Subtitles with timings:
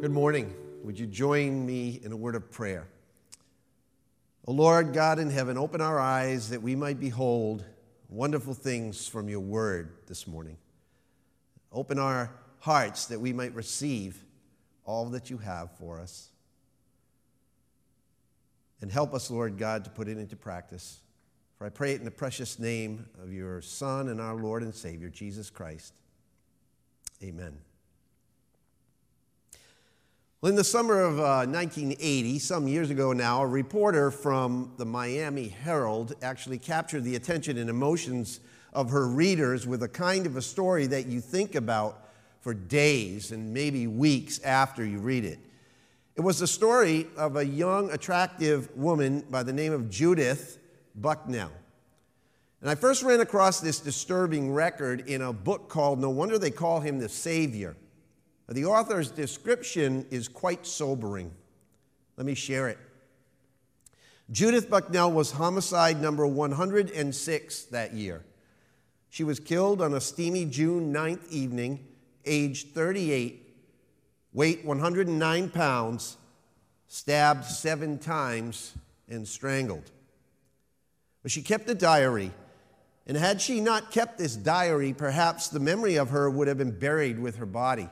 [0.00, 0.54] Good morning.
[0.82, 2.88] Would you join me in a word of prayer?
[4.46, 7.66] O Lord God in heaven, open our eyes that we might behold
[8.08, 10.56] wonderful things from your word this morning.
[11.70, 14.24] Open our hearts that we might receive
[14.86, 16.30] all that you have for us.
[18.80, 21.00] And help us, Lord God, to put it into practice.
[21.58, 24.74] For I pray it in the precious name of your Son and our Lord and
[24.74, 25.92] Savior, Jesus Christ.
[27.22, 27.58] Amen.
[30.42, 34.86] Well, in the summer of uh, 1980, some years ago now, a reporter from the
[34.86, 38.40] Miami Herald actually captured the attention and emotions
[38.72, 42.08] of her readers with a kind of a story that you think about
[42.40, 45.40] for days and maybe weeks after you read it.
[46.16, 50.56] It was the story of a young, attractive woman by the name of Judith
[50.94, 51.52] Bucknell.
[52.62, 56.50] And I first ran across this disturbing record in a book called No Wonder They
[56.50, 57.76] Call Him the Savior
[58.54, 61.30] the author's description is quite sobering.
[62.16, 62.78] Let me share it.
[64.30, 68.24] Judith Bucknell was homicide number 106 that year.
[69.08, 71.86] She was killed on a steamy June 9th evening,
[72.24, 73.56] age 38,
[74.32, 76.16] weight 109 pounds,
[76.86, 78.72] stabbed seven times,
[79.08, 79.90] and strangled.
[81.22, 82.30] But she kept a diary,
[83.06, 86.78] and had she not kept this diary, perhaps the memory of her would have been
[86.78, 87.88] buried with her body.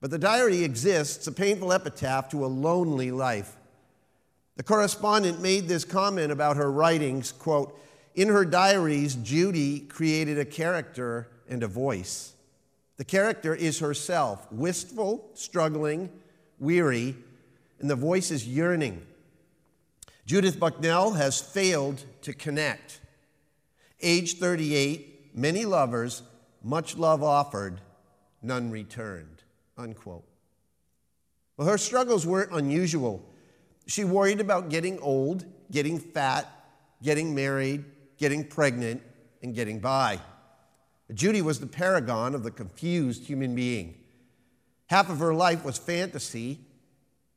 [0.00, 3.56] But the diary exists, a painful epitaph to a lonely life.
[4.56, 7.78] The correspondent made this comment about her writings, quote,
[8.14, 12.32] in her diaries, Judy created a character and a voice.
[12.96, 16.10] The character is herself, wistful, struggling,
[16.58, 17.14] weary,
[17.78, 19.06] and the voice is yearning.
[20.26, 23.00] Judith Bucknell has failed to connect.
[24.00, 26.22] Age 38, many lovers,
[26.62, 27.80] much love offered,
[28.42, 29.37] none returned
[29.78, 30.24] unquote.
[31.56, 33.24] Well, her struggles weren't unusual.
[33.86, 36.46] She worried about getting old, getting fat,
[37.02, 37.84] getting married,
[38.16, 39.02] getting pregnant,
[39.42, 40.20] and getting by.
[41.12, 43.94] Judy was the paragon of the confused human being.
[44.86, 46.60] Half of her life was fantasy,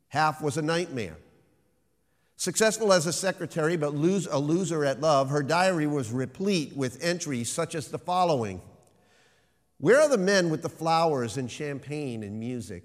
[0.08, 1.16] half was a nightmare.
[2.36, 7.02] Successful as a secretary, but lose, a loser at love, her diary was replete with
[7.02, 8.60] entries such as the following
[9.82, 12.84] where are the men with the flowers and champagne and music?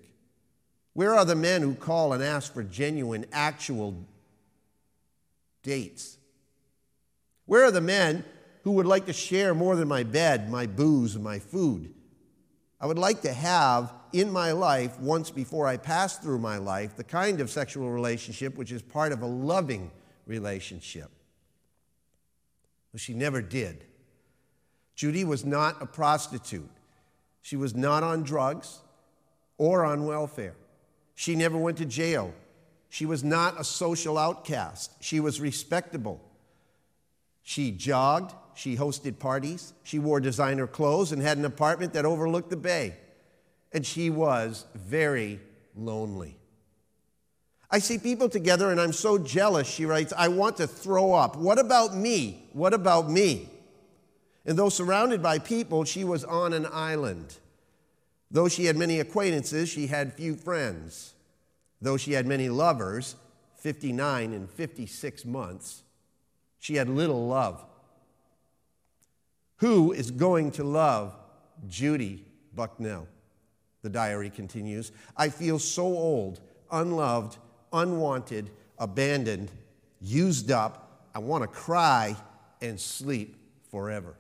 [0.94, 4.04] Where are the men who call and ask for genuine, actual
[5.62, 6.18] dates?
[7.46, 8.26] Where are the men
[8.64, 11.94] who would like to share more than my bed, my booze, and my food?
[12.82, 16.96] I would like to have in my life, once before I pass through my life,
[16.96, 19.92] the kind of sexual relationship which is part of a loving
[20.26, 21.12] relationship.
[22.92, 23.86] But she never did.
[24.96, 26.72] Judy was not a prostitute.
[27.48, 28.80] She was not on drugs
[29.58, 30.56] or on welfare.
[31.16, 32.34] She never went to jail.
[32.90, 34.92] She was not a social outcast.
[35.00, 36.20] She was respectable.
[37.44, 38.34] She jogged.
[38.54, 39.72] She hosted parties.
[39.84, 42.98] She wore designer clothes and had an apartment that overlooked the bay.
[43.72, 45.40] And she was very
[45.74, 46.38] lonely.
[47.72, 51.38] I see people together and I'm so jealous, she writes, I want to throw up.
[51.38, 52.50] What about me?
[52.52, 53.52] What about me?
[54.48, 57.36] And though surrounded by people, she was on an island.
[58.32, 61.14] Though she had many acquaintances, she had few friends.
[61.82, 63.18] Though she had many lovers,
[63.58, 65.84] 59 in 56 months,
[66.60, 67.64] she had little love.
[69.58, 71.14] Who is going to love
[71.68, 72.24] Judy
[72.56, 73.08] Bucknell?
[73.82, 74.94] The diary continues.
[75.16, 76.40] I feel so old,
[76.72, 77.38] unloved,
[77.74, 79.52] unwanted, abandoned,
[80.00, 81.10] used up.
[81.14, 82.16] I want to cry
[82.62, 83.36] and sleep
[83.70, 84.16] forever.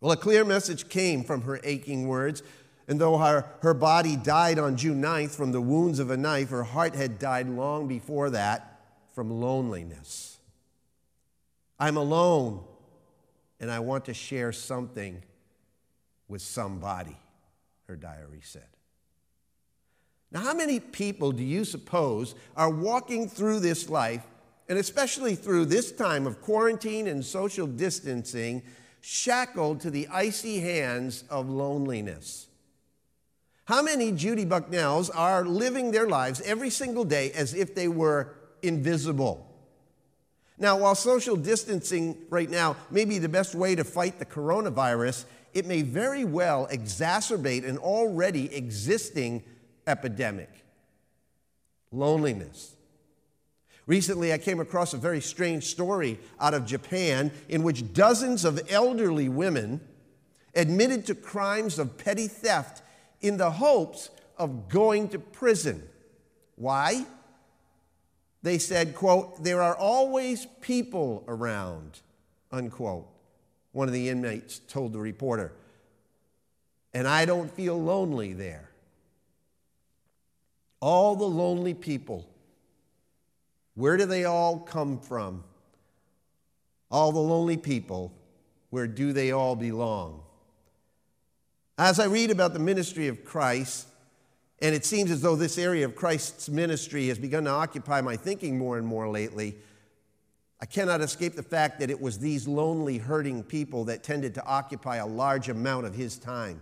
[0.00, 2.42] Well, a clear message came from her aching words.
[2.88, 6.50] And though her, her body died on June 9th from the wounds of a knife,
[6.50, 8.80] her heart had died long before that
[9.14, 10.38] from loneliness.
[11.78, 12.64] I'm alone,
[13.60, 15.22] and I want to share something
[16.28, 17.16] with somebody,
[17.86, 18.66] her diary said.
[20.32, 24.24] Now, how many people do you suppose are walking through this life,
[24.68, 28.62] and especially through this time of quarantine and social distancing,
[29.00, 32.46] shackled to the icy hands of loneliness.
[33.64, 38.34] How many Judy Bucknells are living their lives every single day as if they were
[38.62, 39.46] invisible?
[40.58, 45.24] Now, while social distancing right now may be the best way to fight the coronavirus,
[45.54, 49.42] it may very well exacerbate an already existing
[49.86, 50.50] epidemic
[51.92, 52.74] loneliness.
[53.90, 58.62] Recently, I came across a very strange story out of Japan in which dozens of
[58.70, 59.80] elderly women
[60.54, 62.82] admitted to crimes of petty theft
[63.20, 65.82] in the hopes of going to prison.
[66.54, 67.04] Why?
[68.44, 71.98] They said, quote, there are always people around,
[72.52, 73.08] unquote.
[73.72, 75.50] One of the inmates told the reporter,
[76.94, 78.70] and I don't feel lonely there.
[80.78, 82.29] All the lonely people,
[83.80, 85.42] where do they all come from?
[86.90, 88.12] All the lonely people,
[88.70, 90.22] where do they all belong?
[91.78, 93.88] As I read about the ministry of Christ,
[94.60, 98.16] and it seems as though this area of Christ's ministry has begun to occupy my
[98.16, 99.56] thinking more and more lately.
[100.60, 104.44] I cannot escape the fact that it was these lonely, hurting people that tended to
[104.44, 106.60] occupy a large amount of his time.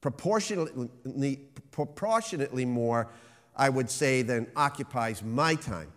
[0.00, 1.40] Proportionately,
[1.72, 3.08] proportionately more,
[3.56, 5.92] I would say, than occupies my time,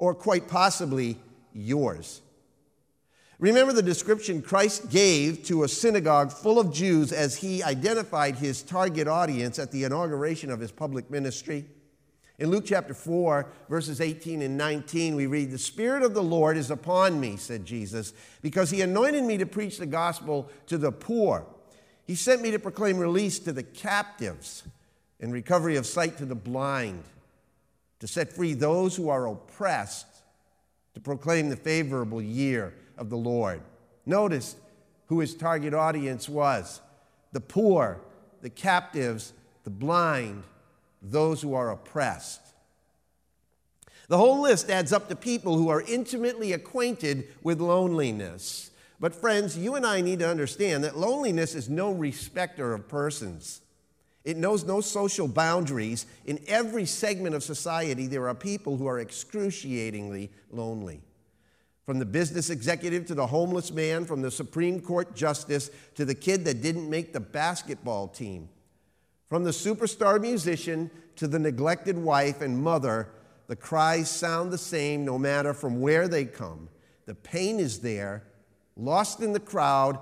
[0.00, 1.16] or quite possibly
[1.52, 2.22] yours.
[3.38, 8.62] Remember the description Christ gave to a synagogue full of Jews as he identified his
[8.62, 11.66] target audience at the inauguration of his public ministry?
[12.38, 16.56] In Luke chapter 4, verses 18 and 19, we read, The Spirit of the Lord
[16.56, 20.92] is upon me, said Jesus, because he anointed me to preach the gospel to the
[20.92, 21.44] poor.
[22.06, 24.64] He sent me to proclaim release to the captives
[25.20, 27.04] and recovery of sight to the blind,
[28.00, 30.06] to set free those who are oppressed,
[30.94, 33.60] to proclaim the favorable year of the Lord.
[34.04, 34.56] Notice
[35.06, 36.80] who his target audience was
[37.32, 38.00] the poor,
[38.42, 39.32] the captives,
[39.64, 40.42] the blind,
[41.02, 42.40] those who are oppressed.
[44.08, 48.70] The whole list adds up to people who are intimately acquainted with loneliness.
[48.98, 53.60] But, friends, you and I need to understand that loneliness is no respecter of persons.
[54.24, 56.06] It knows no social boundaries.
[56.26, 61.00] In every segment of society, there are people who are excruciatingly lonely.
[61.86, 66.14] From the business executive to the homeless man, from the Supreme Court justice to the
[66.14, 68.48] kid that didn't make the basketball team.
[69.28, 73.08] From the superstar musician to the neglected wife and mother,
[73.46, 76.68] the cries sound the same no matter from where they come.
[77.06, 78.24] The pain is there,
[78.76, 79.98] lost in the crowd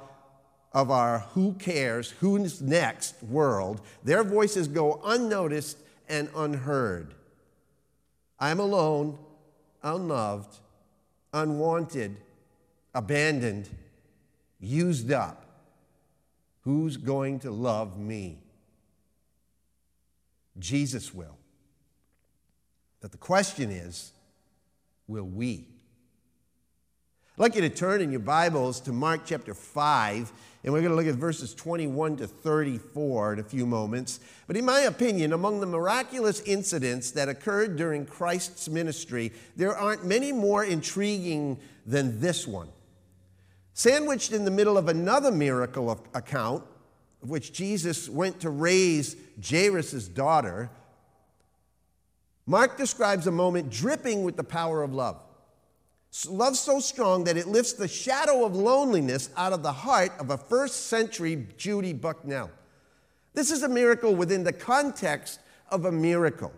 [0.79, 3.81] of our who cares, who's next world.
[4.05, 5.79] Their voices go unnoticed
[6.09, 7.15] and unheard.
[8.39, 9.19] I'm alone,
[9.83, 10.59] unloved
[11.33, 12.17] unwanted,
[12.95, 13.69] abandoned,
[14.61, 15.45] used up.
[16.63, 18.39] Who's going to love me?
[20.59, 21.37] Jesus will.
[23.01, 24.13] But the question is
[25.07, 25.67] will we?
[27.35, 30.33] I'd like you to turn in your Bibles to Mark chapter 5,
[30.65, 34.19] and we're going to look at verses 21 to 34 in a few moments.
[34.47, 40.05] But in my opinion, among the miraculous incidents that occurred during Christ's ministry, there aren't
[40.05, 42.69] many more intriguing than this one.
[43.73, 46.65] Sandwiched in the middle of another miracle account,
[47.23, 49.17] of which Jesus went to raise
[49.49, 50.71] Jairus' daughter,
[52.47, 55.21] Mark describes a moment dripping with the power of love.
[56.29, 60.31] Love so strong that it lifts the shadow of loneliness out of the heart of
[60.31, 62.51] a first century Judy Bucknell.
[63.35, 65.39] This is a miracle within the context
[65.71, 66.53] of a miracle.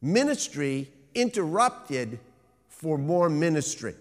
[0.00, 2.18] Ministry interrupted
[2.68, 3.94] for more ministry.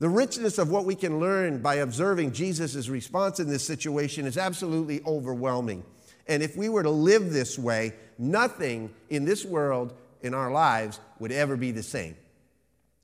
[0.00, 4.36] The richness of what we can learn by observing Jesus' response in this situation is
[4.36, 5.84] absolutely overwhelming.
[6.26, 11.00] And if we were to live this way, nothing in this world, in our lives,
[11.18, 12.16] would ever be the same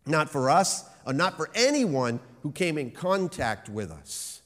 [0.07, 4.43] not for us, or not for anyone who came in contact with us.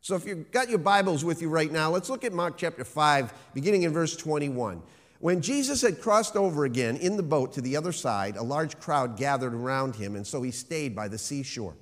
[0.00, 2.84] So if you've got your Bibles with you right now, let's look at Mark chapter
[2.84, 4.82] 5, beginning in verse 21.
[5.20, 8.78] When Jesus had crossed over again in the boat to the other side, a large
[8.78, 11.76] crowd gathered around him, and so he stayed by the seashore.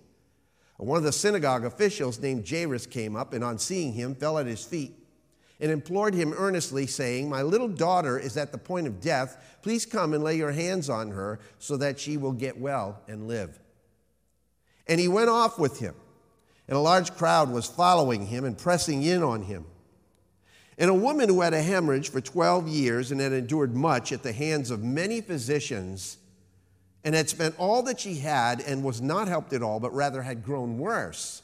[0.78, 4.46] One of the synagogue officials named Jairus came up and, on seeing him, fell at
[4.46, 5.05] his feet
[5.60, 9.58] and implored him earnestly, saying, My little daughter is at the point of death.
[9.62, 13.26] Please come and lay your hands on her so that she will get well and
[13.26, 13.58] live.
[14.86, 15.94] And he went off with him,
[16.68, 19.64] and a large crowd was following him and pressing in on him.
[20.78, 24.22] And a woman who had a hemorrhage for 12 years and had endured much at
[24.22, 26.18] the hands of many physicians
[27.02, 30.22] and had spent all that she had and was not helped at all, but rather
[30.22, 31.42] had grown worse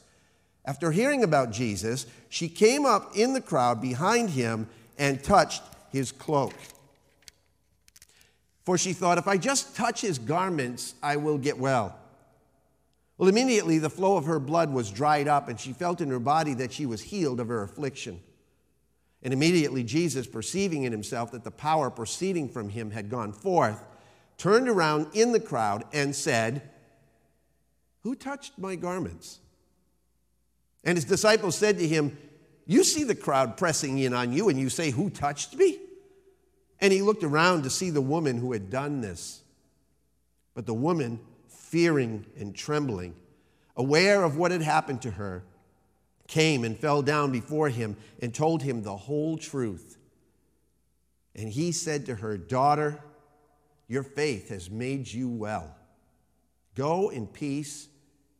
[0.65, 4.67] after hearing about Jesus, she came up in the crowd behind him
[4.97, 6.53] and touched his cloak.
[8.63, 11.97] For she thought, if I just touch his garments, I will get well.
[13.17, 16.19] Well, immediately the flow of her blood was dried up, and she felt in her
[16.19, 18.21] body that she was healed of her affliction.
[19.21, 23.81] And immediately Jesus, perceiving in himself that the power proceeding from him had gone forth,
[24.37, 26.69] turned around in the crowd and said,
[28.01, 29.39] Who touched my garments?
[30.83, 32.17] And his disciples said to him,
[32.65, 35.79] You see the crowd pressing in on you, and you say, Who touched me?
[36.79, 39.41] And he looked around to see the woman who had done this.
[40.53, 43.15] But the woman, fearing and trembling,
[43.77, 45.43] aware of what had happened to her,
[46.27, 49.97] came and fell down before him and told him the whole truth.
[51.35, 52.99] And he said to her, Daughter,
[53.87, 55.75] your faith has made you well.
[56.75, 57.87] Go in peace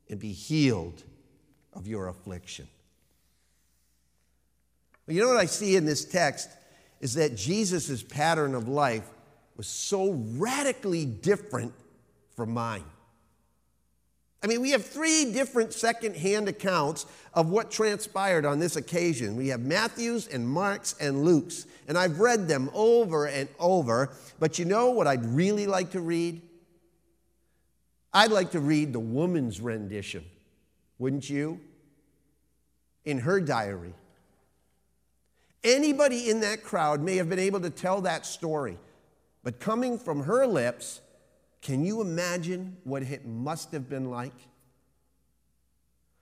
[0.09, 1.03] and be healed
[1.75, 2.67] of your affliction.
[5.05, 6.49] Well, you know what I see in this text
[7.01, 9.09] is that Jesus' pattern of life
[9.57, 11.73] was so radically different
[12.35, 12.85] from mine.
[14.41, 19.37] I mean, we have three different second-hand accounts of what transpired on this occasion.
[19.37, 24.11] We have Matthew's and Mark's and Luke's, and I've read them over and over.
[24.39, 26.41] But you know what I'd really like to read?
[28.13, 30.25] I'd like to read the woman's rendition,
[31.03, 31.59] wouldn't you?
[33.03, 33.93] In her diary.
[35.61, 38.77] Anybody in that crowd may have been able to tell that story,
[39.43, 41.01] but coming from her lips,
[41.61, 44.33] can you imagine what it must have been like?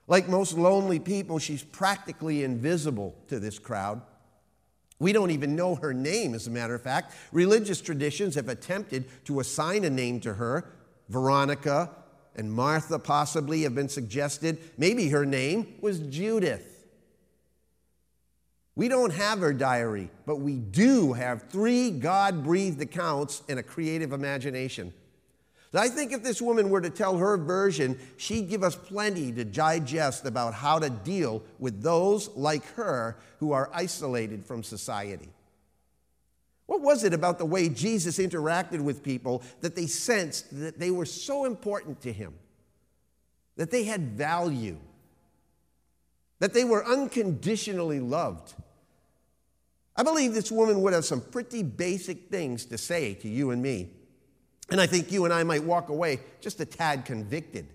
[0.07, 4.01] Like most lonely people, she's practically invisible to this crowd.
[4.97, 7.13] We don't even know her name, as a matter of fact.
[7.31, 10.73] Religious traditions have attempted to assign a name to her.
[11.07, 11.91] Veronica
[12.35, 14.57] and Martha possibly have been suggested.
[14.77, 16.67] Maybe her name was Judith.
[18.75, 23.63] We don't have her diary, but we do have three God breathed accounts and a
[23.63, 24.93] creative imagination.
[25.73, 29.45] I think if this woman were to tell her version, she'd give us plenty to
[29.45, 35.29] digest about how to deal with those like her who are isolated from society.
[36.71, 40.89] What was it about the way Jesus interacted with people that they sensed that they
[40.89, 42.33] were so important to him,
[43.57, 44.77] that they had value,
[46.39, 48.53] that they were unconditionally loved?
[49.97, 53.61] I believe this woman would have some pretty basic things to say to you and
[53.61, 53.89] me
[54.69, 57.67] and I think you and I might walk away just a tad convicted,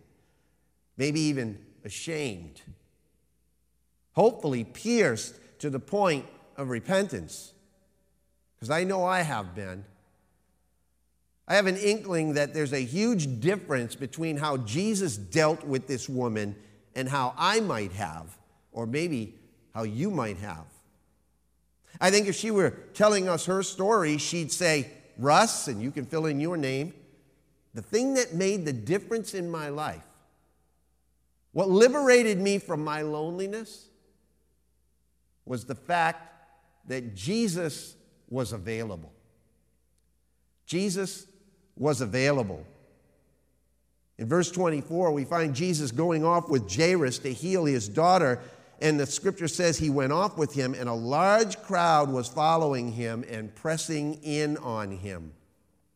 [0.96, 2.62] maybe even ashamed,
[4.12, 6.24] hopefully pierced to the point
[6.56, 7.52] of repentance.
[8.56, 9.84] Because I know I have been.
[11.48, 16.08] I have an inkling that there's a huge difference between how Jesus dealt with this
[16.08, 16.56] woman
[16.94, 18.36] and how I might have,
[18.72, 19.34] or maybe
[19.74, 20.64] how you might have.
[22.00, 26.04] I think if she were telling us her story, she'd say, Russ, and you can
[26.04, 26.92] fill in your name,
[27.74, 30.04] the thing that made the difference in my life,
[31.52, 33.86] what liberated me from my loneliness,
[35.44, 36.32] was the fact
[36.88, 37.94] that Jesus
[38.28, 39.12] was available.
[40.66, 41.26] Jesus
[41.76, 42.64] was available.
[44.18, 48.40] In verse 24, we find Jesus going off with Jairus to heal his daughter
[48.80, 52.92] and the scripture says he went off with him, and a large crowd was following
[52.92, 55.32] him and pressing in on him.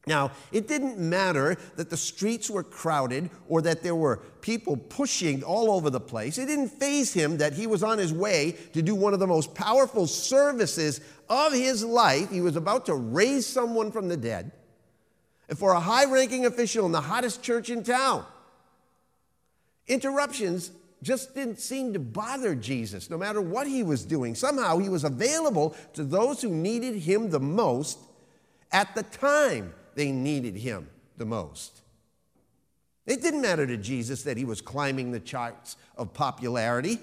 [0.07, 5.43] Now, it didn't matter that the streets were crowded or that there were people pushing
[5.43, 6.39] all over the place.
[6.39, 9.27] It didn't faze him that he was on his way to do one of the
[9.27, 12.31] most powerful services of his life.
[12.31, 14.53] He was about to raise someone from the dead
[15.49, 18.27] and for a high ranking official in the hottest church in town.
[19.87, 20.73] Interruptions
[21.03, 24.35] just didn't seem to bother Jesus, no matter what he was doing.
[24.35, 27.99] Somehow he was available to those who needed him the most
[28.71, 31.81] at the time they needed him the most.
[33.07, 37.01] It didn't matter to Jesus that he was climbing the charts of popularity.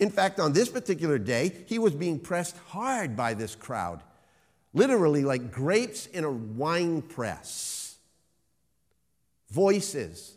[0.00, 4.02] In fact, on this particular day, he was being pressed hard by this crowd,
[4.72, 7.98] literally like grapes in a wine press.
[9.50, 10.32] Voices,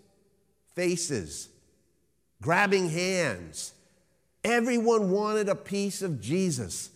[0.75, 1.48] faces,
[2.41, 3.74] grabbing hands.
[4.43, 6.89] Everyone wanted a piece of Jesus,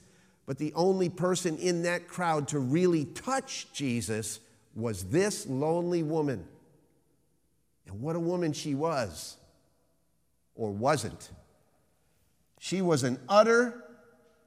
[0.46, 4.42] but the only person in that crowd to really touch Jesus
[4.76, 6.46] was this lonely woman.
[7.88, 9.38] And what a woman she was,
[10.54, 11.30] or wasn't.
[12.60, 13.84] She was an utter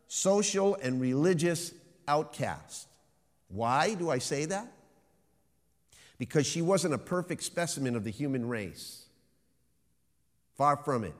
[0.08, 1.72] social and religious
[2.08, 2.88] outcast.
[3.48, 4.70] Why do I say that?
[6.18, 9.04] Because she wasn't a perfect specimen of the human race.
[10.56, 11.14] Far from it.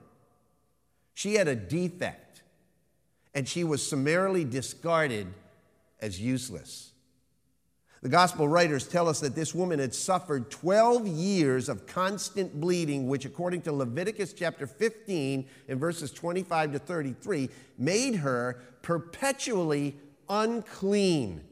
[1.13, 2.41] She had a defect,
[3.33, 5.27] and she was summarily discarded
[5.99, 6.90] as useless.
[8.01, 13.07] The gospel writers tell us that this woman had suffered 12 years of constant bleeding,
[13.07, 19.95] which, according to Leviticus chapter 15, in verses 25 to 33, made her perpetually
[20.27, 21.43] unclean.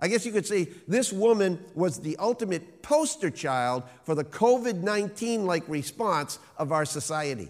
[0.00, 4.82] I guess you could say this woman was the ultimate poster child for the COVID
[4.82, 7.48] 19 like response of our society.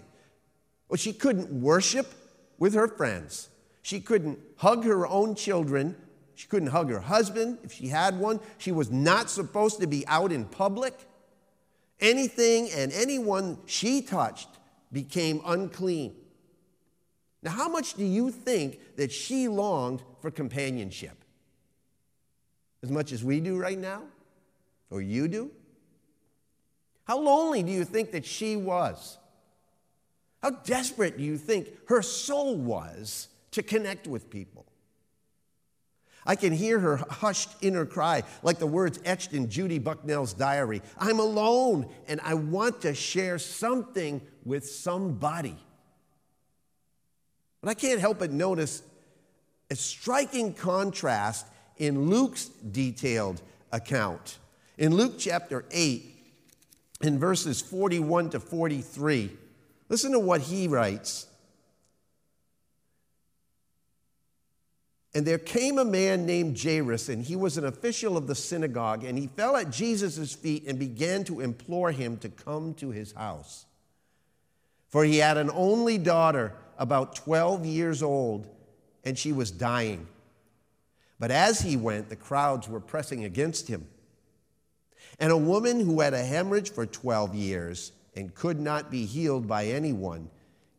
[0.87, 2.13] Well, she couldn't worship
[2.59, 3.49] with her friends.
[3.81, 5.95] She couldn't hug her own children.
[6.35, 8.39] She couldn't hug her husband if she had one.
[8.57, 10.93] She was not supposed to be out in public.
[11.99, 14.49] Anything and anyone she touched
[14.91, 16.13] became unclean.
[17.41, 21.23] Now, how much do you think that she longed for companionship?
[22.83, 24.03] As much as we do right now?
[24.89, 25.51] Or you do?
[27.05, 29.17] How lonely do you think that she was?
[30.41, 34.65] How desperate do you think her soul was to connect with people?
[36.25, 40.81] I can hear her hushed inner cry, like the words etched in Judy Bucknell's diary
[40.97, 45.55] I'm alone and I want to share something with somebody.
[47.61, 48.81] But I can't help but notice
[49.69, 53.41] a striking contrast in Luke's detailed
[53.71, 54.37] account.
[54.77, 56.15] In Luke chapter 8,
[57.01, 59.31] in verses 41 to 43,
[59.89, 61.27] listen to what he writes.
[65.15, 69.05] And there came a man named Jairus, and he was an official of the synagogue,
[69.05, 73.13] and he fell at Jesus' feet and began to implore him to come to his
[73.13, 73.65] house.
[74.89, 78.45] For he had an only daughter, about 12 years old,
[79.05, 80.05] and she was dying.
[81.17, 83.87] But as he went, the crowds were pressing against him.
[85.17, 89.47] And a woman who had a hemorrhage for 12 years and could not be healed
[89.47, 90.29] by anyone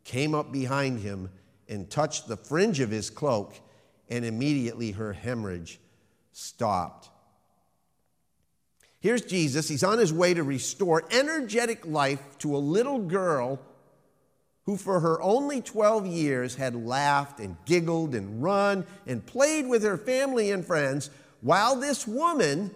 [0.04, 1.30] came up behind him
[1.70, 3.54] and touched the fringe of his cloak
[4.08, 5.80] and immediately her hemorrhage
[6.32, 7.10] stopped.
[9.00, 9.68] Here's Jesus.
[9.68, 13.60] He's on his way to restore energetic life to a little girl
[14.64, 19.84] who, for her only 12 years, had laughed and giggled and run and played with
[19.84, 21.10] her family and friends,
[21.40, 22.72] while this woman,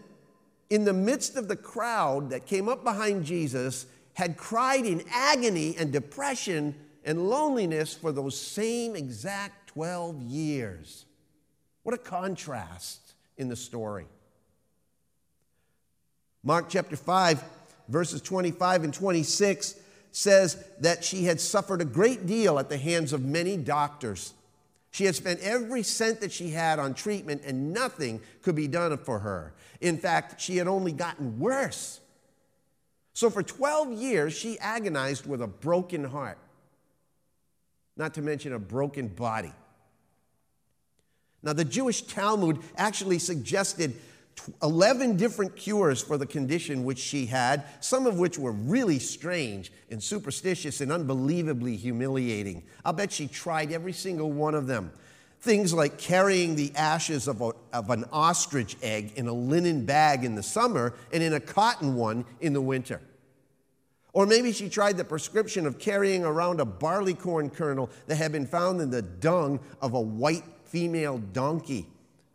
[0.68, 5.75] in the midst of the crowd that came up behind Jesus, had cried in agony
[5.76, 11.06] and depression and loneliness for those same exact 12 years.
[11.82, 13.00] What a contrast
[13.36, 14.06] in the story.
[16.43, 17.43] Mark chapter 5,
[17.88, 19.75] verses 25 and 26
[20.12, 24.34] says that she had suffered a great deal at the hands of many doctors.
[24.90, 28.97] She had spent every cent that she had on treatment, and nothing could be done
[28.99, 29.52] for her.
[29.80, 32.00] In fact, she had only gotten worse.
[33.12, 36.38] So, for 12 years, she agonized with a broken heart,
[37.97, 39.52] not to mention a broken body.
[41.43, 43.95] Now, the Jewish Talmud actually suggested
[44.63, 49.73] 11 different cures for the condition which she had, some of which were really strange
[49.91, 52.63] and superstitious and unbelievably humiliating.
[52.85, 54.93] I'll bet she tried every single one of them.
[55.41, 60.25] Things like carrying the ashes of, a, of an ostrich egg in a linen bag
[60.25, 63.00] in the summer and in a cotton one in the winter.
[64.13, 68.33] Or maybe she tried the prescription of carrying around a barley corn kernel that had
[68.33, 71.87] been found in the dung of a white female donkey.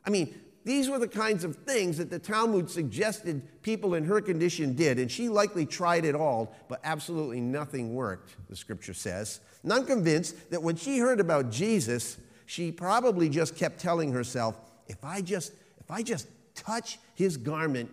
[0.06, 0.34] I mean,
[0.65, 4.98] these were the kinds of things that the Talmud suggested people in her condition did,
[5.00, 9.39] and she likely tried it all, but absolutely nothing worked, the scripture says.
[9.63, 14.56] And I'm convinced that when she heard about Jesus, she probably just kept telling herself,
[14.88, 17.91] if I just, if I just touch his garment,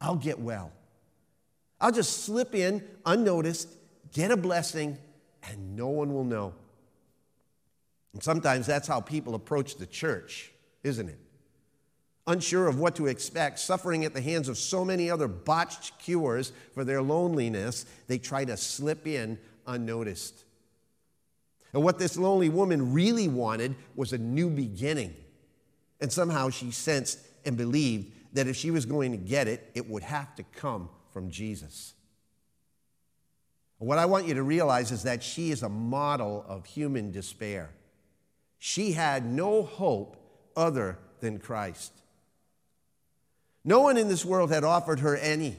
[0.00, 0.72] I'll get well.
[1.80, 3.68] I'll just slip in unnoticed,
[4.12, 4.98] get a blessing,
[5.48, 6.52] and no one will know.
[8.12, 11.18] And sometimes that's how people approach the church, isn't it?
[12.26, 16.52] Unsure of what to expect, suffering at the hands of so many other botched cures
[16.74, 20.44] for their loneliness, they try to slip in unnoticed.
[21.72, 25.14] And what this lonely woman really wanted was a new beginning.
[26.00, 29.88] And somehow she sensed and believed that if she was going to get it, it
[29.88, 31.94] would have to come from Jesus.
[33.78, 37.70] What I want you to realize is that she is a model of human despair.
[38.62, 40.16] She had no hope
[40.54, 41.92] other than Christ.
[43.64, 45.56] No one in this world had offered her any.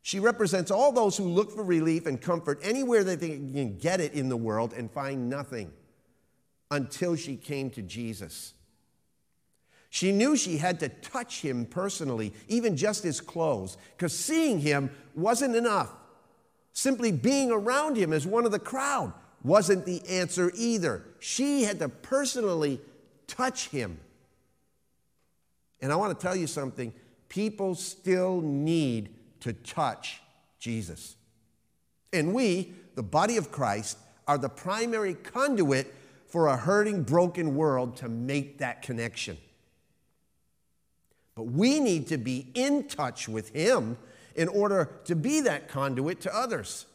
[0.00, 4.00] She represents all those who look for relief and comfort anywhere that they can get
[4.00, 5.72] it in the world and find nothing
[6.70, 8.54] until she came to Jesus.
[9.90, 14.90] She knew she had to touch him personally, even just his clothes, because seeing him
[15.14, 15.92] wasn't enough.
[16.72, 19.12] Simply being around him as one of the crowd
[19.44, 21.04] wasn't the answer either.
[21.20, 22.80] She had to personally
[23.26, 24.00] touch him.
[25.80, 26.92] And I want to tell you something
[27.28, 30.22] people still need to touch
[30.58, 31.16] Jesus.
[32.12, 35.92] And we, the body of Christ, are the primary conduit
[36.26, 39.36] for a hurting, broken world to make that connection.
[41.34, 43.98] But we need to be in touch with Him
[44.34, 46.86] in order to be that conduit to others.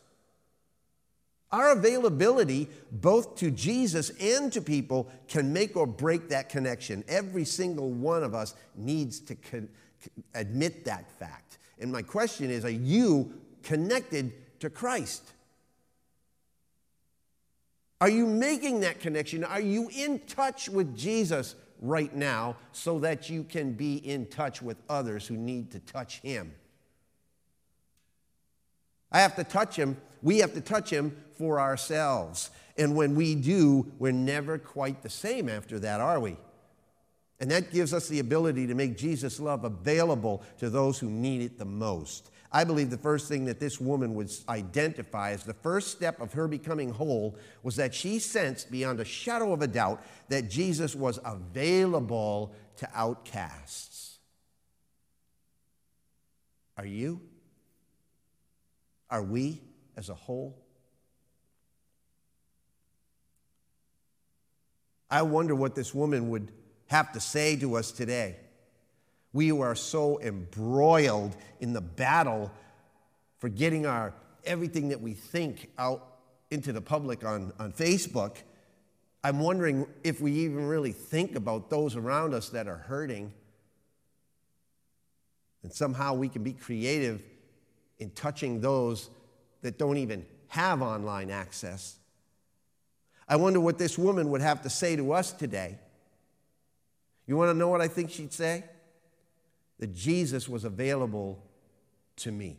[1.51, 7.03] Our availability, both to Jesus and to people, can make or break that connection.
[7.07, 9.69] Every single one of us needs to con-
[10.35, 11.57] admit that fact.
[11.79, 13.33] And my question is are you
[13.63, 15.23] connected to Christ?
[18.01, 19.43] Are you making that connection?
[19.43, 24.62] Are you in touch with Jesus right now so that you can be in touch
[24.62, 26.53] with others who need to touch Him?
[29.11, 29.97] I have to touch Him.
[30.21, 32.51] We have to touch Him for ourselves.
[32.77, 36.37] And when we do, we're never quite the same after that, are we?
[37.39, 41.41] And that gives us the ability to make Jesus' love available to those who need
[41.41, 42.31] it the most.
[42.51, 46.33] I believe the first thing that this woman would identify as the first step of
[46.33, 50.95] her becoming whole was that she sensed beyond a shadow of a doubt that Jesus
[50.95, 54.17] was available to outcasts.
[56.77, 57.21] Are you?
[59.09, 59.61] Are we
[59.97, 60.57] as a whole?
[65.09, 66.51] I wonder what this woman would
[66.87, 68.37] have to say to us today.
[69.33, 72.51] We who are so embroiled in the battle
[73.37, 74.13] for getting our
[74.45, 76.05] everything that we think out
[76.51, 78.37] into the public on, on Facebook.
[79.23, 83.33] I'm wondering if we even really think about those around us that are hurting.
[85.63, 87.21] And somehow we can be creative
[87.99, 89.09] in touching those
[89.62, 91.97] that don't even have online access.
[93.27, 95.77] I wonder what this woman would have to say to us today.
[97.27, 98.63] You want to know what I think she'd say?
[99.77, 101.43] That Jesus was available
[102.17, 102.57] to me.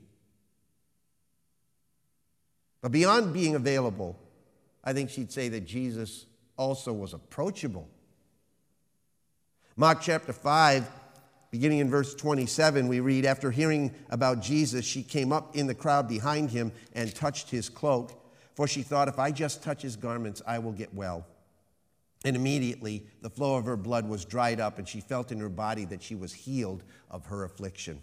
[2.80, 4.16] But beyond being available,
[4.84, 6.26] I think she'd say that Jesus
[6.56, 7.88] also was approachable.
[9.76, 10.86] Mark chapter 5,
[11.50, 15.74] beginning in verse 27, we read After hearing about Jesus, she came up in the
[15.74, 18.12] crowd behind him and touched his cloak,
[18.54, 21.26] for she thought, If I just touch his garments, I will get well.
[22.24, 25.48] And immediately the flow of her blood was dried up, and she felt in her
[25.48, 28.00] body that she was healed of her affliction.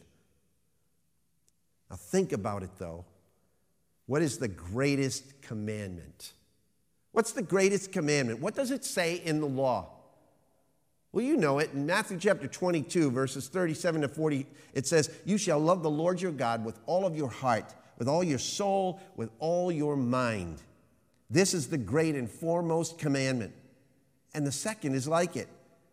[1.90, 3.06] Now, think about it though.
[4.08, 6.34] What is the greatest commandment?
[7.12, 8.42] What's the greatest commandment?
[8.42, 9.97] What does it say in the law?
[11.18, 11.72] Well, you know it.
[11.74, 16.22] In Matthew chapter 22, verses 37 to 40, it says, You shall love the Lord
[16.22, 20.62] your God with all of your heart, with all your soul, with all your mind.
[21.28, 23.52] This is the great and foremost commandment.
[24.36, 25.48] And the second is like it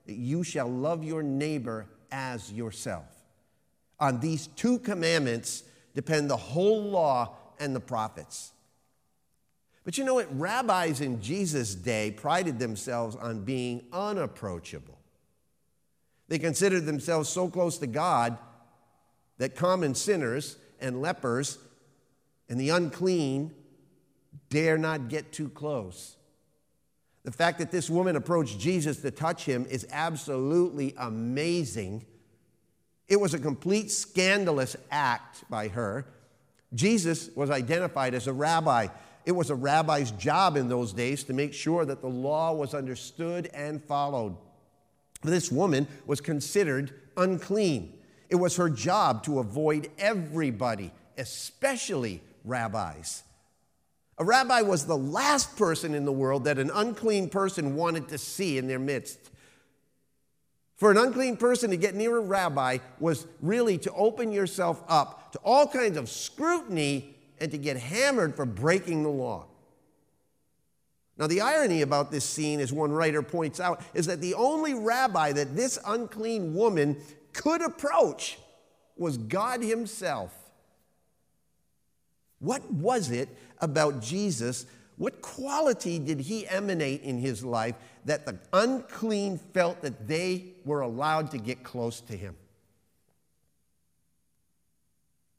[0.05, 3.09] that you shall love your neighbor as yourself.
[3.99, 5.63] On these two commandments
[5.95, 8.53] depend the whole law and the prophets.
[9.85, 10.39] But you know what?
[10.39, 14.94] Rabbis in Jesus' day prided themselves on being unapproachable.
[16.29, 18.39] They considered themselves so close to God
[19.39, 21.59] that common sinners and lepers
[22.49, 23.53] and the unclean
[24.49, 26.17] dare not get too close.
[27.25, 32.05] The fact that this woman approached Jesus to touch him is absolutely amazing.
[33.09, 36.07] It was a complete scandalous act by her.
[36.75, 38.89] Jesus was identified as a rabbi.
[39.25, 42.75] It was a rabbi's job in those days to make sure that the law was
[42.75, 44.37] understood and followed.
[45.25, 47.99] This woman was considered unclean.
[48.29, 53.23] It was her job to avoid everybody, especially rabbis.
[54.19, 58.19] A rabbi was the last person in the world that an unclean person wanted to
[58.19, 59.19] see in their midst.
[60.77, 65.33] For an unclean person to get near a rabbi was really to open yourself up
[65.33, 69.47] to all kinds of scrutiny and to get hammered for breaking the law.
[71.17, 74.75] Now, the irony about this scene, as one writer points out, is that the only
[74.75, 76.97] rabbi that this unclean woman
[77.33, 78.39] could approach
[78.97, 80.33] was God Himself.
[82.41, 83.29] What was it
[83.61, 84.67] about Jesus?
[84.97, 87.75] What quality did he emanate in his life
[88.05, 92.37] that the unclean felt that they were allowed to get close to him?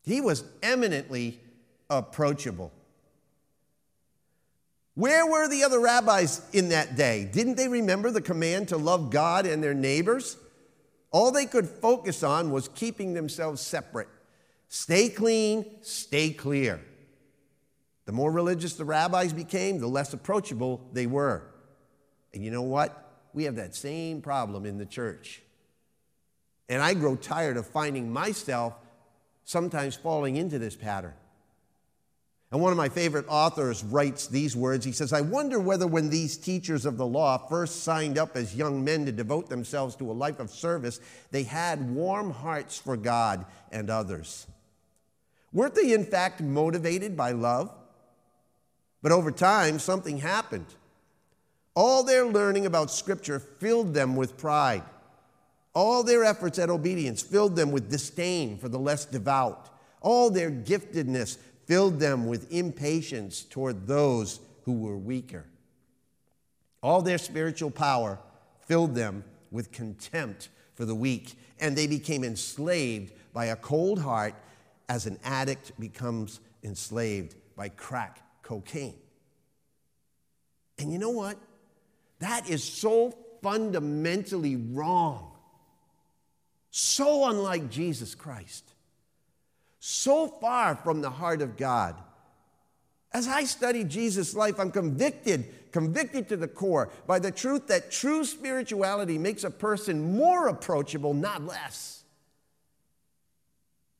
[0.03, 1.39] He was eminently
[1.89, 2.71] approachable.
[4.95, 7.29] Where were the other rabbis in that day?
[7.31, 10.37] Didn't they remember the command to love God and their neighbors?
[11.11, 14.07] All they could focus on was keeping themselves separate.
[14.69, 16.81] Stay clean, stay clear.
[18.05, 21.43] The more religious the rabbis became, the less approachable they were.
[22.33, 23.01] And you know what?
[23.33, 25.41] We have that same problem in the church.
[26.69, 28.73] And I grow tired of finding myself
[29.43, 31.13] sometimes falling into this pattern.
[32.51, 34.85] And one of my favorite authors writes these words.
[34.85, 38.55] He says, I wonder whether when these teachers of the law first signed up as
[38.55, 40.99] young men to devote themselves to a life of service,
[41.31, 44.47] they had warm hearts for God and others.
[45.51, 47.73] Weren't they, in fact, motivated by love?
[49.01, 50.67] But over time, something happened.
[51.75, 54.83] All their learning about Scripture filled them with pride.
[55.73, 59.69] All their efforts at obedience filled them with disdain for the less devout.
[59.99, 65.45] All their giftedness filled them with impatience toward those who were weaker.
[66.81, 68.19] All their spiritual power
[68.61, 74.35] filled them with contempt for the weak, and they became enslaved by a cold heart
[74.89, 78.97] as an addict becomes enslaved by crack cocaine.
[80.77, 81.37] And you know what?
[82.19, 85.31] That is so fundamentally wrong.
[86.71, 88.74] So unlike Jesus Christ.
[89.87, 91.95] So far from the heart of God.
[93.11, 97.91] As I study Jesus' life, I'm convicted, convicted to the core by the truth that
[97.91, 102.03] true spirituality makes a person more approachable, not less.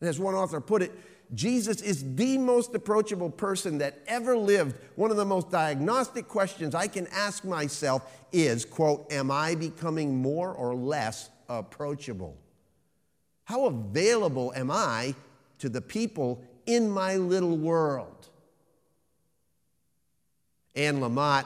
[0.02, 0.92] And as one author put it,
[1.36, 4.78] Jesus is the most approachable person that ever lived.
[4.96, 10.18] One of the most diagnostic questions I can ask myself is, quote, am I becoming
[10.18, 12.36] more or less approachable?
[13.44, 15.14] How available am I
[15.60, 18.30] to the people in my little world?
[20.76, 21.46] Anne Lamott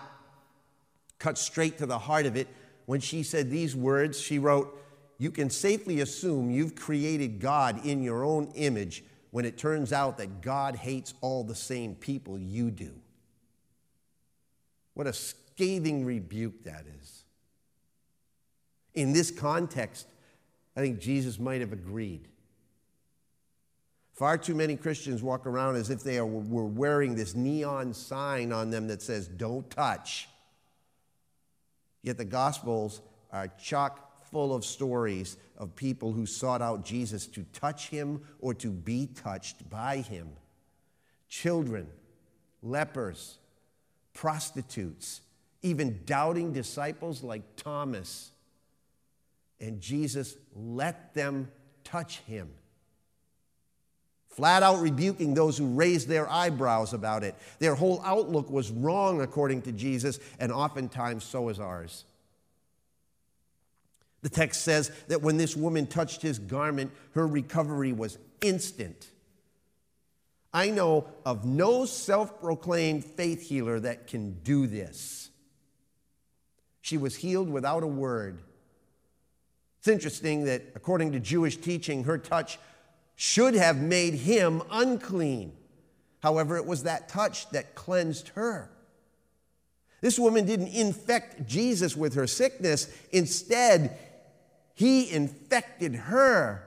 [1.20, 2.48] cut straight to the heart of it
[2.86, 4.20] when she said these words.
[4.20, 4.76] She wrote,
[5.18, 10.18] You can safely assume you've created God in your own image when it turns out
[10.18, 12.94] that God hates all the same people you do.
[14.96, 17.24] What a scathing rebuke that is.
[18.96, 20.08] In this context,
[20.76, 22.28] I think Jesus might have agreed.
[24.20, 28.52] Far too many Christians walk around as if they are, were wearing this neon sign
[28.52, 30.28] on them that says, Don't touch.
[32.02, 33.02] Yet the Gospels
[33.32, 38.54] are chock full of stories of people who sought out Jesus to touch him or
[38.56, 40.28] to be touched by him.
[41.30, 41.88] Children,
[42.62, 43.38] lepers,
[44.14, 45.22] prostitutes,
[45.62, 48.32] even doubting disciples like Thomas.
[49.62, 51.50] And Jesus let them
[51.86, 52.50] touch him.
[54.30, 57.36] Flat out rebuking those who raised their eyebrows about it.
[57.60, 62.06] Their whole outlook was wrong, according to Jesus, and oftentimes so is ours.
[64.22, 69.08] The text says that when this woman touched his garment, her recovery was instant.
[70.54, 75.30] I know of no self proclaimed faith healer that can do this.
[76.82, 78.42] She was healed without a word.
[79.80, 82.58] It's interesting that, according to Jewish teaching, her touch
[83.22, 85.52] should have made him unclean.
[86.24, 88.72] However, it was that touch that cleansed her.
[90.00, 92.88] This woman didn't infect Jesus with her sickness.
[93.12, 93.98] Instead,
[94.74, 96.66] he infected her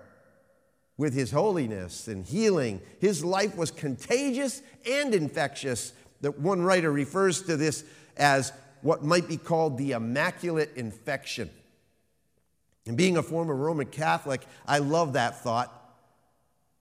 [0.98, 2.82] with his holiness and healing.
[3.00, 5.94] His life was contagious and infectious.
[6.20, 7.82] That one writer refers to this
[8.18, 11.48] as what might be called the immaculate infection.
[12.86, 15.78] And being a former Roman Catholic, I love that thought.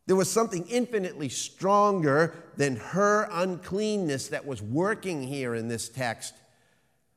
[0.08, 6.34] There was something infinitely stronger than her uncleanness that was working here in this text.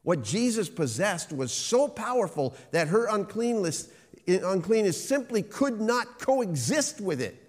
[0.03, 3.89] What Jesus possessed was so powerful that her uncleanness
[4.27, 7.41] uncleanness simply could not coexist with it.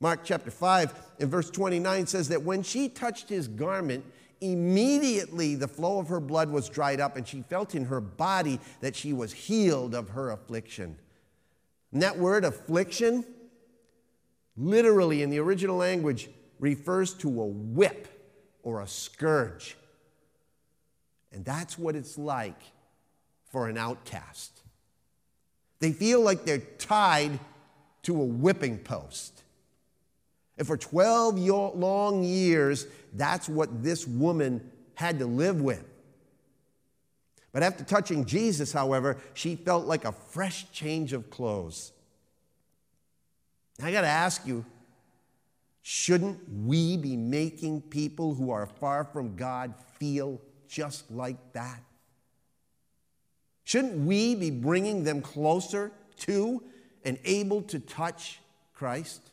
[0.00, 4.04] Mark chapter 5 and verse 29 says that when she touched his garment,
[4.40, 8.60] immediately the flow of her blood was dried up, and she felt in her body
[8.80, 10.98] that she was healed of her affliction.
[11.92, 13.24] And that word affliction,
[14.56, 18.08] literally in the original language, refers to a whip
[18.62, 19.76] or a scourge.
[21.32, 22.60] And that's what it's like
[23.50, 24.60] for an outcast.
[25.80, 27.38] They feel like they're tied
[28.04, 29.42] to a whipping post.
[30.58, 35.84] And for 12 long years, that's what this woman had to live with.
[37.52, 41.92] But after touching Jesus, however, she felt like a fresh change of clothes.
[43.82, 44.64] I got to ask you
[45.82, 51.80] shouldn't we be making people who are far from God feel just like that?
[53.64, 56.62] Shouldn't we be bringing them closer to
[57.04, 58.40] and able to touch
[58.74, 59.30] Christ?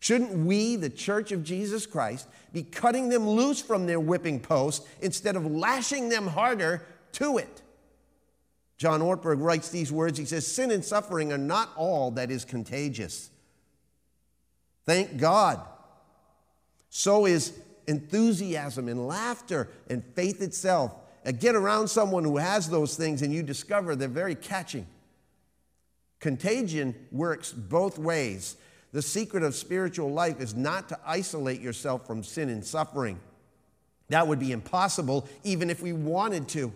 [0.00, 4.84] Shouldn't we, the church of Jesus Christ, be cutting them loose from their whipping post
[5.00, 7.61] instead of lashing them harder to it?
[8.82, 10.18] John Ortberg writes these words.
[10.18, 13.30] He says, Sin and suffering are not all that is contagious.
[14.86, 15.60] Thank God.
[16.90, 22.96] So is enthusiasm and laughter and faith itself uh, get around someone who has those
[22.96, 24.88] things and you discover they're very catching.
[26.18, 28.56] Contagion works both ways.
[28.90, 33.20] The secret of spiritual life is not to isolate yourself from sin and suffering.
[34.08, 36.72] That would be impossible even if we wanted to.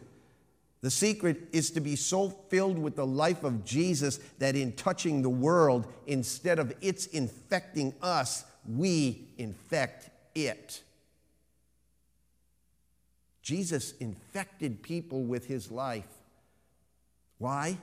[0.87, 5.21] The secret is to be so filled with the life of Jesus that in touching
[5.21, 10.85] the world, instead of its infecting us, we infect it.
[13.43, 16.07] Jesus infected people with his life.
[17.39, 17.79] Why?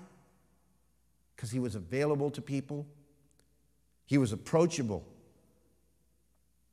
[1.35, 2.87] Because he was available to people,
[4.05, 5.03] he was approachable,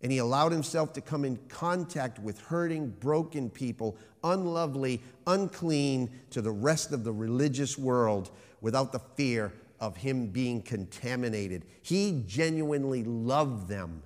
[0.03, 6.41] and he allowed himself to come in contact with hurting, broken people, unlovely, unclean to
[6.41, 11.65] the rest of the religious world without the fear of him being contaminated.
[11.83, 14.03] He genuinely loved them,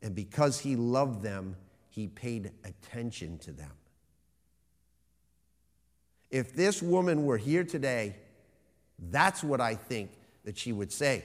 [0.00, 1.56] and because he loved them,
[1.88, 3.72] he paid attention to them.
[6.30, 8.16] If this woman were here today,
[9.10, 10.10] that's what I think
[10.44, 11.24] that she would say.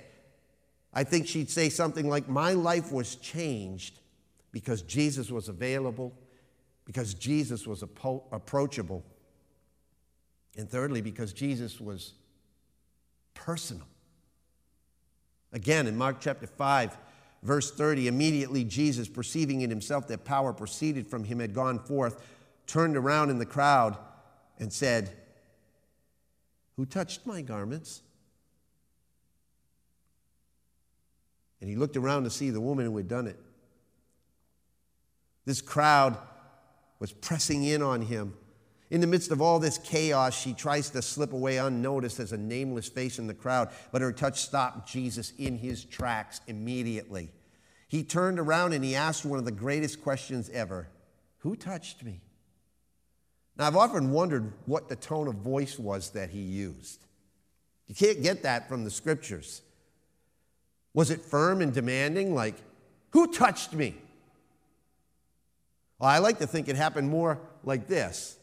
[0.94, 4.00] I think she'd say something like, My life was changed
[4.52, 6.18] because Jesus was available,
[6.86, 9.04] because Jesus was approachable,
[10.58, 12.14] and thirdly, because Jesus was
[13.34, 13.86] personal.
[15.54, 16.98] Again, in Mark chapter 5,
[17.44, 22.24] verse 30, immediately Jesus, perceiving in himself that power proceeded from him, had gone forth,
[22.66, 23.98] turned around in the crowd
[24.60, 25.12] and said,
[26.76, 28.02] Who touched my garments?
[31.62, 33.40] And he looked around to see the woman who had done it.
[35.46, 36.18] This crowd
[37.00, 38.34] was pressing in on him.
[38.90, 42.38] In the midst of all this chaos, she tries to slip away unnoticed as a
[42.38, 47.30] nameless face in the crowd, but her touch stopped Jesus in his tracks immediately.
[47.88, 50.88] He turned around and he asked one of the greatest questions ever
[51.40, 52.22] Who touched me?
[53.58, 57.04] Now, I've often wondered what the tone of voice was that he used.
[57.88, 59.62] You can't get that from the scriptures.
[60.98, 62.56] Was it firm and demanding, like,
[63.12, 63.94] Who touched me?
[66.00, 68.36] Well, I like to think it happened more like this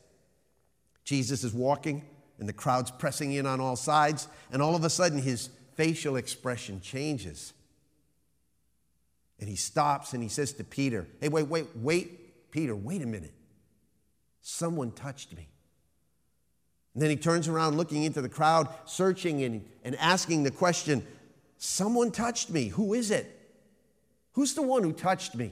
[1.02, 2.04] Jesus is walking,
[2.38, 6.14] and the crowd's pressing in on all sides, and all of a sudden his facial
[6.14, 7.54] expression changes.
[9.40, 13.06] And he stops and he says to Peter, Hey, wait, wait, wait, Peter, wait a
[13.06, 13.34] minute.
[14.42, 15.48] Someone touched me.
[16.94, 21.04] And then he turns around looking into the crowd, searching and, and asking the question
[21.64, 22.68] Someone touched me.
[22.68, 23.26] Who is it?
[24.32, 25.50] Who's the one who touched me?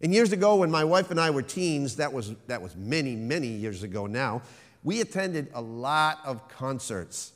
[0.00, 3.14] And years ago, when my wife and I were teens, that was, that was many,
[3.14, 4.42] many years ago now,
[4.82, 7.32] we attended a lot of concerts.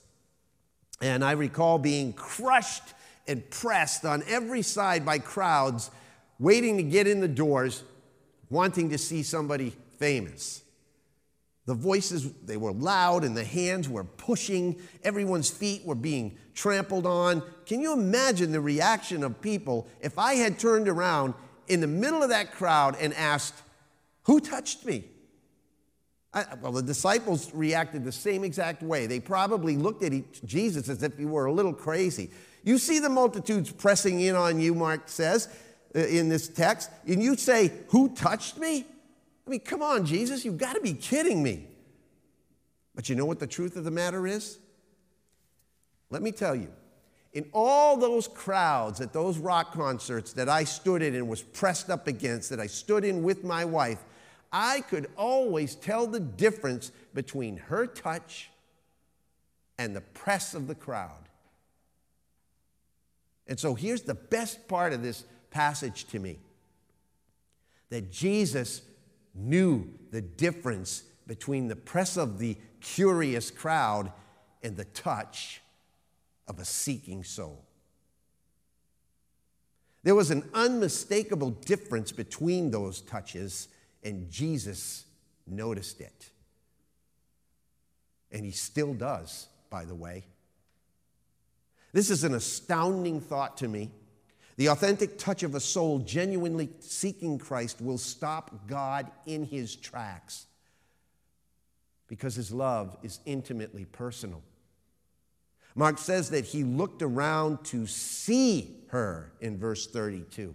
[1.01, 2.83] And I recall being crushed
[3.29, 5.93] and pressed on every side by crowds
[6.41, 7.85] waiting to get in the doors,
[8.51, 10.63] wanting to see somebody famous.
[11.67, 14.81] The voices, they were loud and the hands were pushing.
[15.03, 17.43] Everyone's feet were being trampled on.
[17.67, 21.35] Can you imagine the reaction of people if I had turned around
[21.67, 23.55] in the middle of that crowd and asked,
[24.23, 25.05] Who touched me?
[26.33, 29.07] I, well, the disciples reacted the same exact way.
[29.07, 30.13] They probably looked at
[30.45, 32.31] Jesus as if he were a little crazy.
[32.63, 35.49] You see the multitudes pressing in on you, Mark says
[35.95, 38.87] uh, in this text, and you say, Who touched me?
[39.47, 41.69] I mean, come on, Jesus, you've got to be kidding me.
[42.95, 44.59] But you know what the truth of the matter is?
[46.11, 46.73] Let me tell you.
[47.33, 51.91] In all those crowds at those rock concerts that I stood in and was pressed
[51.91, 54.03] up against, that I stood in with my wife,
[54.51, 58.51] I could always tell the difference between her touch
[59.79, 61.29] and the press of the crowd.
[63.47, 66.39] And so here's the best part of this passage to me
[67.91, 68.81] that Jesus
[69.37, 74.13] knew the difference between the press of the curious crowd
[74.63, 75.61] and the touch
[76.49, 77.65] of a seeking soul.
[80.03, 83.69] There was an unmistakable difference between those touches,
[84.05, 85.05] and Jesus
[85.47, 86.31] noticed it.
[88.31, 90.27] And he still does, by the way.
[91.93, 93.91] This is an astounding thought to me.
[94.57, 100.47] The authentic touch of a soul genuinely seeking Christ will stop God in his tracks
[102.09, 104.43] because his love is intimately personal.
[105.75, 110.55] Mark says that he looked around to see her in verse 32.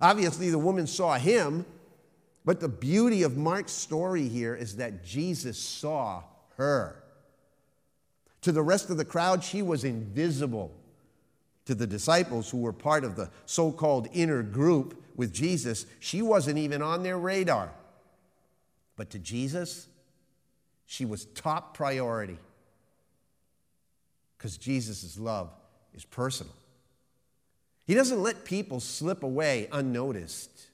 [0.00, 1.66] Obviously, the woman saw him,
[2.44, 6.22] but the beauty of Mark's story here is that Jesus saw
[6.56, 7.02] her.
[8.42, 10.72] To the rest of the crowd, she was invisible
[11.66, 16.22] to the disciples who were part of the so called inner group with Jesus, she
[16.22, 17.72] wasn't even on their radar.
[18.96, 19.88] But to Jesus,
[20.86, 22.38] she was top priority
[24.36, 25.50] because Jesus' love
[25.94, 26.54] is personal.
[27.86, 30.66] He doesn't let people slip away unnoticed.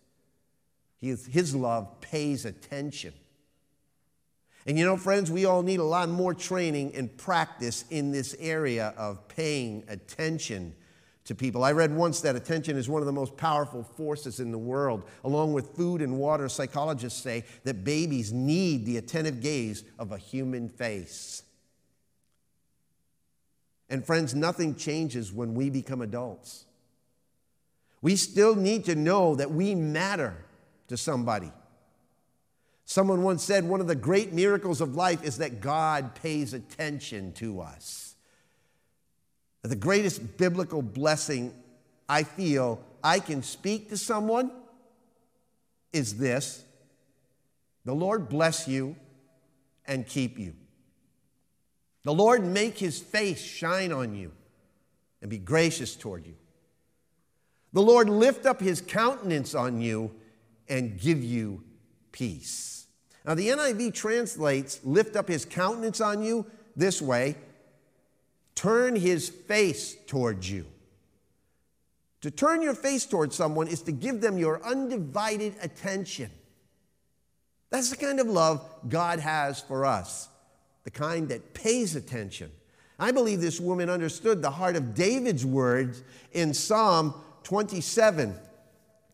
[1.01, 3.13] His, his love pays attention.
[4.67, 8.37] And you know, friends, we all need a lot more training and practice in this
[8.39, 10.75] area of paying attention
[11.25, 11.63] to people.
[11.63, 15.05] I read once that attention is one of the most powerful forces in the world.
[15.25, 20.19] Along with food and water, psychologists say that babies need the attentive gaze of a
[20.19, 21.45] human face.
[23.89, 26.65] And friends, nothing changes when we become adults.
[28.01, 30.45] We still need to know that we matter
[30.89, 31.53] to somebody.
[32.85, 37.33] Someone once said one of the great miracles of life is that God pays attention
[37.35, 38.12] to us.
[39.63, 41.55] The greatest biblical blessing
[42.09, 44.51] I feel I can speak to someone
[45.93, 46.65] is this
[47.85, 48.97] The Lord bless you
[49.87, 50.55] and keep you.
[52.05, 54.33] The Lord make his face shine on you
[55.21, 56.35] and be gracious toward you.
[57.73, 60.11] The Lord lift up his countenance on you
[60.69, 61.63] and give you
[62.11, 62.87] peace.
[63.25, 66.45] Now, the NIV translates lift up his countenance on you
[66.75, 67.37] this way
[68.55, 70.67] turn his face towards you.
[72.23, 76.31] To turn your face towards someone is to give them your undivided attention.
[77.71, 80.29] That's the kind of love God has for us,
[80.85, 82.51] the kind that pays attention.
[82.99, 88.39] I believe this woman understood the heart of David's words in Psalm 27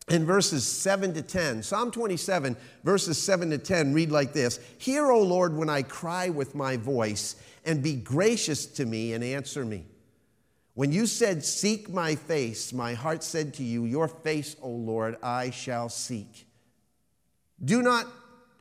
[0.09, 1.63] in verses 7 to 10.
[1.63, 6.29] Psalm 27, verses 7 to 10 read like this Hear, O Lord, when I cry
[6.29, 7.35] with my voice,
[7.69, 9.85] and be gracious to me and answer me.
[10.73, 15.17] When you said, Seek my face, my heart said to you, Your face, O Lord,
[15.21, 16.47] I shall seek.
[17.63, 18.07] Do not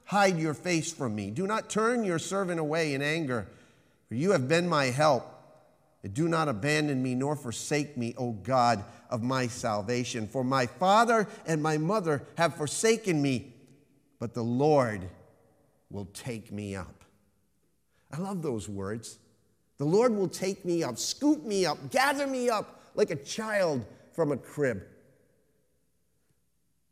[0.04, 1.30] hide your face from me.
[1.30, 3.48] Do not turn your servant away in anger,
[4.08, 5.26] for you have been my help.
[6.12, 10.28] Do not abandon me nor forsake me, O God of my salvation.
[10.28, 13.54] For my father and my mother have forsaken me,
[14.18, 15.08] but the Lord
[15.88, 16.97] will take me up.
[18.12, 19.18] I love those words.
[19.78, 23.84] The Lord will take me up, scoop me up, gather me up like a child
[24.12, 24.82] from a crib.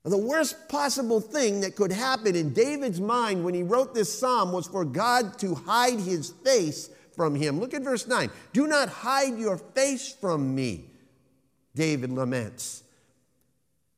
[0.04, 4.52] The worst possible thing that could happen in David's mind when he wrote this psalm
[4.52, 7.58] was for God to hide his face from him.
[7.58, 8.30] Look at verse 9.
[8.52, 10.84] Do not hide your face from me,
[11.74, 12.84] David laments.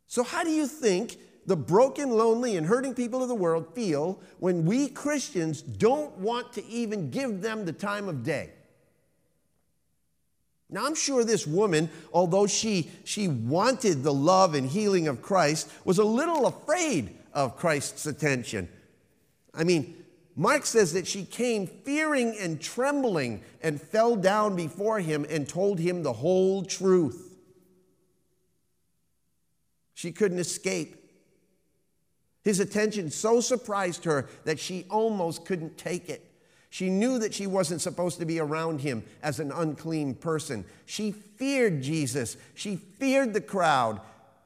[0.06, 1.18] So, how do you think
[1.49, 6.53] the broken, lonely, and hurting people of the world feel when we Christians don't want
[6.53, 8.51] to even give them the time of day?
[10.68, 15.70] Now, I'm sure this woman, although she, she wanted the love and healing of Christ,
[15.86, 18.68] was a little afraid of Christ's attention.
[19.55, 20.05] I mean,
[20.36, 25.78] Mark says that she came fearing and trembling and fell down before him and told
[25.78, 27.38] him the whole truth.
[29.94, 30.97] She couldn't escape.
[32.45, 36.24] His attention so surprised her that she almost couldn't take it.
[36.70, 40.64] She knew that she wasn't supposed to be around him as an unclean person.
[40.84, 42.36] She feared Jesus.
[42.55, 44.01] She feared the crowd.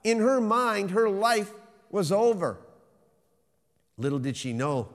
[0.05, 1.53] In her mind, her life
[1.91, 2.59] was over.
[3.97, 4.89] Little did she know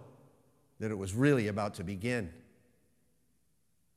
[0.80, 2.32] that it was really about to begin.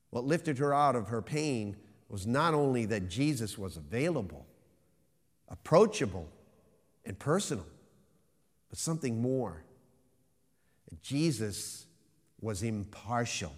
[0.09, 1.77] What lifted her out of her pain
[2.09, 4.45] was not only that Jesus was available,
[5.47, 6.29] approachable,
[7.05, 7.65] and personal,
[8.71, 9.61] but something more.
[11.03, 11.85] Jesus
[12.39, 13.53] was impartial.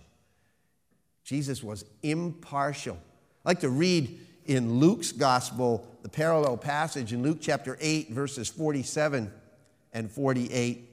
[1.23, 2.97] Jesus was impartial.
[3.45, 8.49] I like to read in Luke's gospel the parallel passage in Luke chapter 8, verses
[8.49, 9.31] 47
[9.93, 10.89] and 48.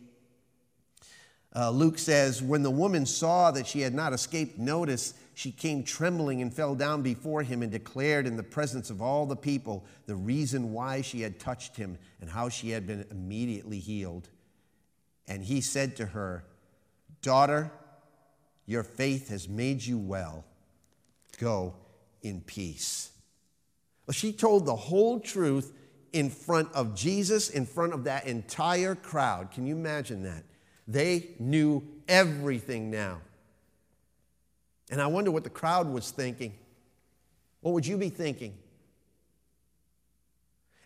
[1.57, 5.83] Uh, Luke says, When the woman saw that she had not escaped notice, she came
[5.83, 9.87] trembling and fell down before him and declared in the presence of all the people
[10.05, 14.29] the reason why she had touched him and how she had been immediately healed.
[15.27, 16.45] And he said to her,
[17.23, 17.73] Daughter,
[18.67, 20.45] your faith has made you well.
[21.39, 21.73] Go
[22.21, 23.11] in peace.
[24.07, 25.73] Well, she told the whole truth
[26.13, 29.53] in front of Jesus, in front of that entire crowd.
[29.53, 30.45] Can you imagine that?
[30.87, 33.23] They knew everything now.
[34.91, 36.55] And I wonder what the crowd was thinking.
[37.61, 38.55] What would you be thinking?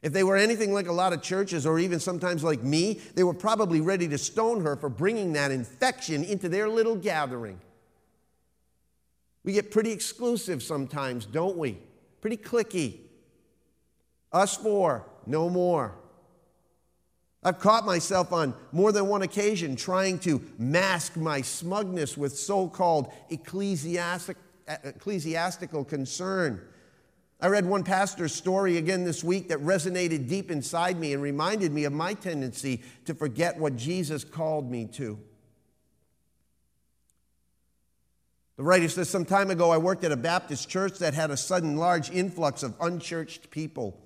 [0.03, 3.25] If they were anything like a lot of churches, or even sometimes like me, they
[3.25, 7.59] were probably ready to stone her for bringing that infection into their little gathering.
[9.45, 11.79] We get pretty exclusive sometimes, don't we?
[12.21, 12.99] Pretty cliquey.
[14.31, 15.95] Us four, no more.
[17.45, 22.69] I've caught myself on more than one occasion trying to mask my smugness with so
[22.69, 26.63] called ecclesiastic, ecclesiastical concern.
[27.41, 31.73] I read one pastor's story again this week that resonated deep inside me and reminded
[31.73, 35.19] me of my tendency to forget what Jesus called me to.
[38.57, 41.37] The writer says, Some time ago, I worked at a Baptist church that had a
[41.37, 44.01] sudden large influx of unchurched people.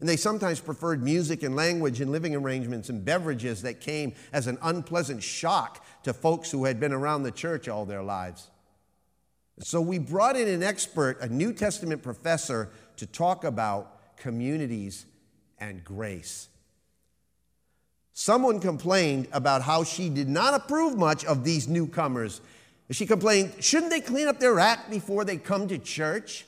[0.00, 4.46] And they sometimes preferred music and language and living arrangements and beverages that came as
[4.46, 8.48] an unpleasant shock to folks who had been around the church all their lives.
[9.60, 15.04] So we brought in an expert, a New Testament professor, to talk about communities
[15.58, 16.48] and grace.
[18.12, 22.40] Someone complained about how she did not approve much of these newcomers.
[22.90, 26.44] She complained, shouldn't they clean up their act before they come to church?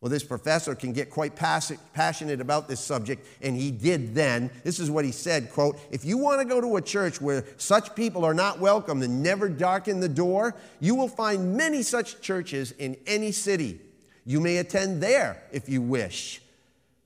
[0.00, 4.50] Well, this professor can get quite passionate about this subject, and he did then.
[4.62, 7.44] This is what he said, quote, "If you want to go to a church where
[7.56, 12.20] such people are not welcome and never darken the door, you will find many such
[12.20, 13.80] churches in any city.
[14.24, 16.42] You may attend there if you wish.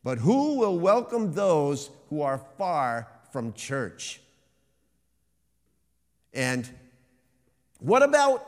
[0.05, 4.20] But who will welcome those who are far from church?"
[6.34, 6.68] And
[7.78, 8.47] what about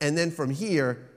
[0.00, 1.09] and then from here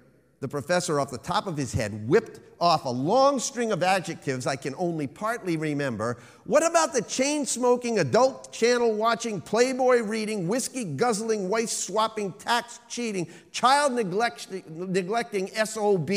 [0.43, 4.45] the professor, off the top of his head, whipped off a long string of adjectives
[4.45, 6.17] I can only partly remember.
[6.43, 12.81] What about the chain smoking, adult channel watching, Playboy reading, whiskey guzzling, wife swapping, tax
[12.89, 16.11] cheating, child neglecting SOB?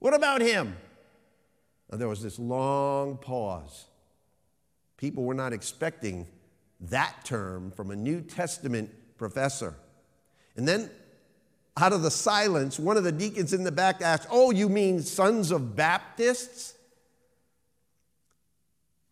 [0.00, 0.76] What about him?
[1.90, 3.86] Now, there was this long pause.
[4.98, 6.26] People were not expecting
[6.78, 9.74] that term from a New Testament professor.
[10.56, 10.90] And then
[11.80, 15.00] out of the silence, one of the deacons in the back asked, Oh, you mean
[15.00, 16.74] sons of Baptists?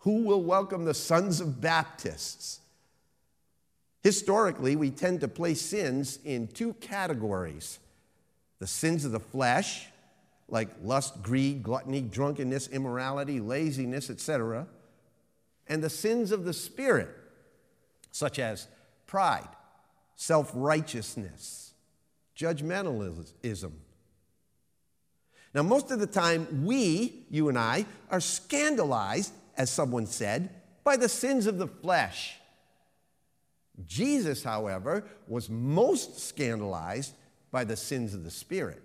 [0.01, 2.61] Who will welcome the sons of Baptists?
[4.03, 7.79] Historically, we tend to place sins in two categories
[8.59, 9.89] the sins of the flesh,
[10.49, 14.67] like lust, greed, gluttony, drunkenness, immorality, laziness, etc.,
[15.69, 17.11] and the sins of the spirit,
[18.13, 18.67] such as
[19.07, 19.49] pride,
[20.17, 21.66] self righteousness
[22.37, 23.73] judgmentalism.
[25.55, 30.51] Now, most of the time, we, you and I, are scandalized, as someone said,
[30.85, 32.37] by the sins of the flesh.
[33.85, 37.15] Jesus, however, was most scandalized
[37.51, 38.83] by the sins of the spirit.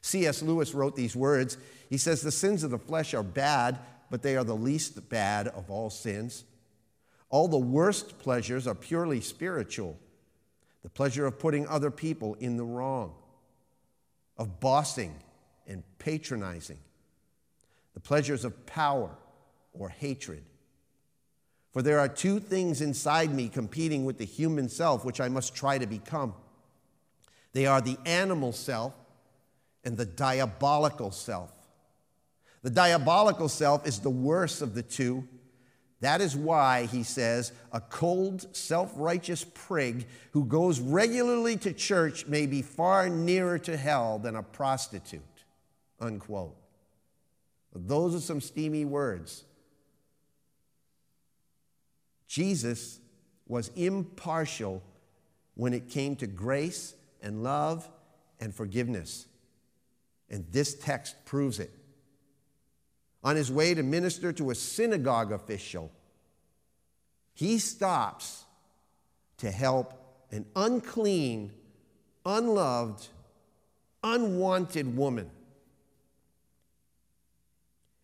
[0.00, 0.42] C.S.
[0.42, 1.56] Lewis wrote these words.
[1.88, 3.78] He says, The sins of the flesh are bad,
[4.10, 6.44] but they are the least bad of all sins.
[7.30, 9.98] All the worst pleasures are purely spiritual
[10.84, 13.14] the pleasure of putting other people in the wrong,
[14.36, 15.14] of bossing
[15.66, 16.78] and patronizing,
[17.94, 19.10] the pleasures of power
[19.72, 20.44] or hatred.
[21.72, 25.54] For there are two things inside me competing with the human self, which I must
[25.54, 26.34] try to become.
[27.54, 28.92] They are the animal self
[29.84, 31.50] and the diabolical self.
[32.62, 35.26] The diabolical self is the worst of the two
[36.00, 42.26] that is why, he says, a cold, self righteous prig who goes regularly to church
[42.26, 45.22] may be far nearer to hell than a prostitute.
[46.00, 46.56] Unquote.
[47.74, 49.44] Those are some steamy words.
[52.28, 53.00] Jesus
[53.46, 54.82] was impartial
[55.54, 57.88] when it came to grace and love
[58.40, 59.26] and forgiveness.
[60.30, 61.70] And this text proves it
[63.24, 65.90] on his way to minister to a synagogue official,
[67.32, 68.44] he stops
[69.38, 69.94] to help
[70.30, 71.50] an unclean,
[72.24, 73.08] unloved,
[74.02, 75.30] unwanted woman.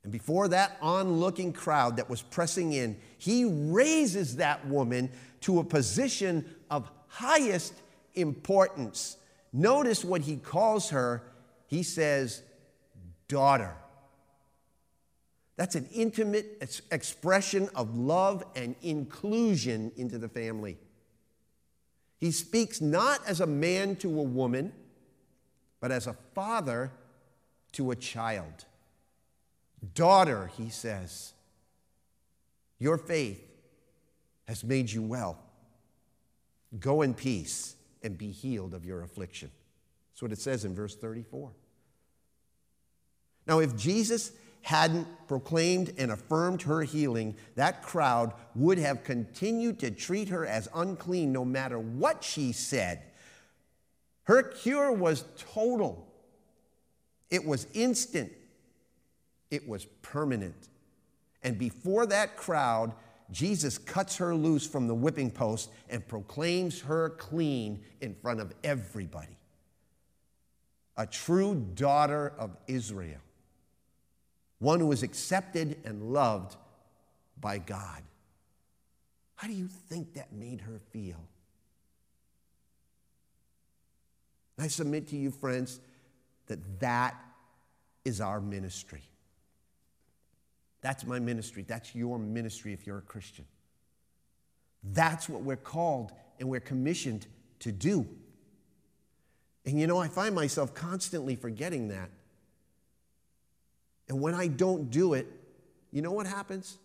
[0.03, 5.11] And before that onlooking crowd that was pressing in, he raises that woman
[5.43, 7.75] to a position of highest
[8.15, 9.19] importance.
[9.53, 11.23] Notice what he calls her.
[11.67, 12.43] He says,
[13.29, 13.77] daughter.
[15.61, 16.57] That's an intimate
[16.91, 20.79] expression of love and inclusion into the family.
[22.17, 24.73] He speaks not as a man to a woman,
[25.79, 26.91] but as a father
[27.73, 28.65] to a child.
[29.95, 31.35] Daughter, he says,
[32.79, 33.47] your faith
[34.49, 35.39] has made you well.
[36.79, 39.51] Go in peace and be healed of your affliction.
[40.13, 41.51] That's what it says in verse 34.
[43.47, 44.33] Now, if Jesus
[44.63, 50.69] hadn't proclaimed and affirmed her healing, that crowd would have continued to treat her as
[50.75, 53.03] unclean no matter what she said.
[54.25, 56.07] Her cure was total,
[57.31, 58.33] it was instant,
[59.51, 60.69] it was permanent.
[61.43, 62.93] And before that crowd,
[63.31, 68.53] Jesus cuts her loose from the whipping post and proclaims her clean in front of
[68.63, 69.39] everybody.
[71.01, 73.21] a true daughter of Israel,
[74.61, 76.57] one who was accepted and loved
[77.41, 78.03] by God.
[79.35, 81.17] How do you think that made her feel?
[84.59, 85.81] I submit to you, friends,
[86.47, 87.15] that that
[88.05, 89.03] is our ministry.
[90.83, 91.65] That's my ministry.
[91.67, 93.47] That's your ministry if you're a Christian.
[94.83, 97.27] That's what we're called and we're commissioned
[97.61, 98.07] to do.
[99.65, 102.11] And you know, I find myself constantly forgetting that.
[104.11, 105.29] And when I don't do it,
[105.93, 106.79] you know what happens?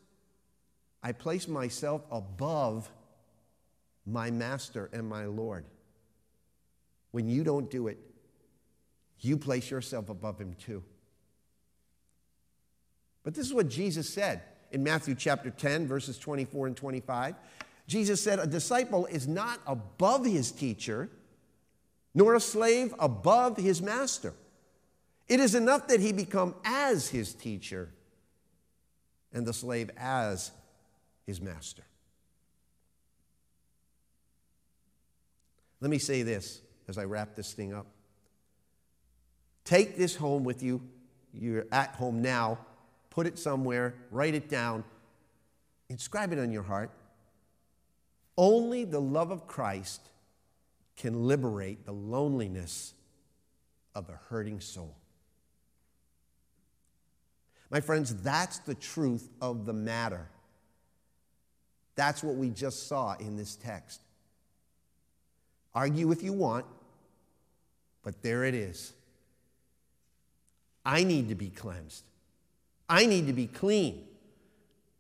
[1.01, 2.87] I place myself above
[4.05, 5.65] my master and my Lord.
[7.09, 7.97] When you don't do it,
[9.21, 10.83] you place yourself above him too.
[13.23, 17.33] But this is what Jesus said in Matthew chapter 10, verses 24 and 25.
[17.87, 21.09] Jesus said, A disciple is not above his teacher,
[22.13, 24.35] nor a slave above his master.
[25.27, 27.89] It is enough that he become as his teacher
[29.33, 30.51] and the slave as
[31.25, 31.83] his master.
[35.81, 37.87] Let me say this as I wrap this thing up.
[39.63, 40.81] Take this home with you.
[41.33, 42.59] You're at home now.
[43.09, 44.83] Put it somewhere, write it down,
[45.89, 46.91] inscribe it on your heart.
[48.37, 50.01] Only the love of Christ
[50.97, 52.93] can liberate the loneliness
[53.95, 54.95] of a hurting soul.
[57.69, 60.27] My friends, that's the truth of the matter.
[61.95, 64.01] That's what we just saw in this text.
[65.73, 66.65] Argue if you want,
[68.03, 68.93] but there it is.
[70.85, 72.03] I need to be cleansed.
[72.87, 74.05] I need to be clean.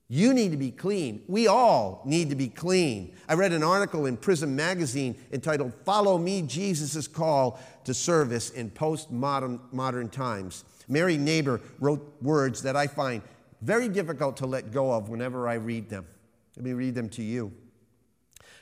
[0.07, 1.23] You need to be clean.
[1.27, 3.15] We all need to be clean.
[3.27, 8.69] I read an article in Prism Magazine entitled Follow Me, Jesus' Call to Service in
[8.69, 10.63] Postmodern modern Times.
[10.87, 13.21] Mary Neighbor wrote words that I find
[13.61, 16.05] very difficult to let go of whenever I read them.
[16.55, 17.51] Let me read them to you.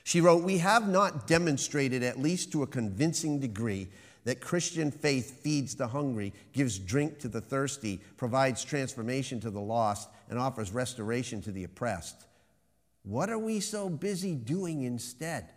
[0.03, 3.89] She wrote, We have not demonstrated, at least to a convincing degree,
[4.25, 9.59] that Christian faith feeds the hungry, gives drink to the thirsty, provides transformation to the
[9.59, 12.25] lost, and offers restoration to the oppressed.
[13.03, 15.49] What are we so busy doing instead?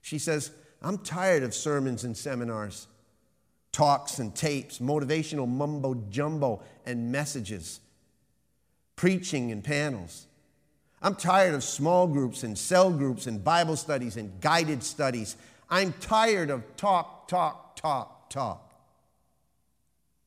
[0.00, 0.50] She says,
[0.82, 2.86] I'm tired of sermons and seminars,
[3.74, 7.80] talks and tapes, motivational mumbo jumbo and messages,
[8.96, 10.26] preaching and panels.
[11.02, 15.36] I'm tired of small groups and cell groups and Bible studies and guided studies
[15.70, 18.72] I'm tired of talk, talk, talk, talk.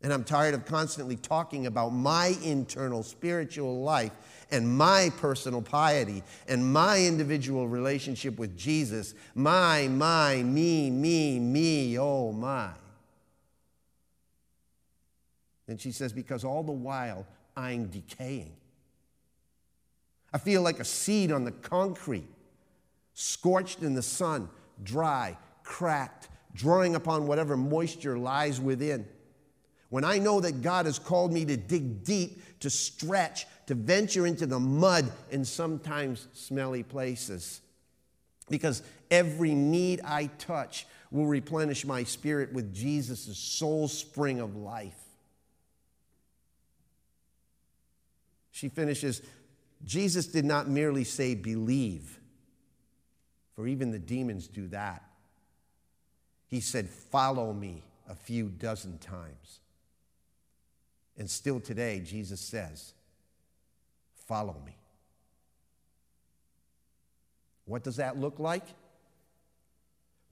[0.02, 4.12] And I'm tired of constantly talking about my internal spiritual life
[4.52, 9.16] and my personal piety and my individual relationship with Jesus.
[9.36, 12.70] My, my, me, me, me, oh my.
[15.68, 18.54] And she says, because all the while I'm decaying.
[20.34, 22.28] I feel like a seed on the concrete,
[23.14, 24.50] scorched in the sun,
[24.84, 29.06] dry, cracked, drawing upon whatever moisture lies within.
[29.90, 34.28] When I know that God has called me to dig deep, to stretch, to venture
[34.28, 37.62] into the mud in sometimes smelly places.
[38.50, 45.07] Because every need I touch will replenish my spirit with Jesus' soul spring of life.
[48.58, 49.22] She finishes
[49.86, 52.20] Jesus did not merely say, believe
[53.56, 55.04] for even the demons do that.
[56.48, 59.60] He said, Follow me a few dozen times.
[61.20, 62.94] And still today, Jesus says,
[64.26, 64.76] Follow me.
[67.66, 68.66] What does that look like?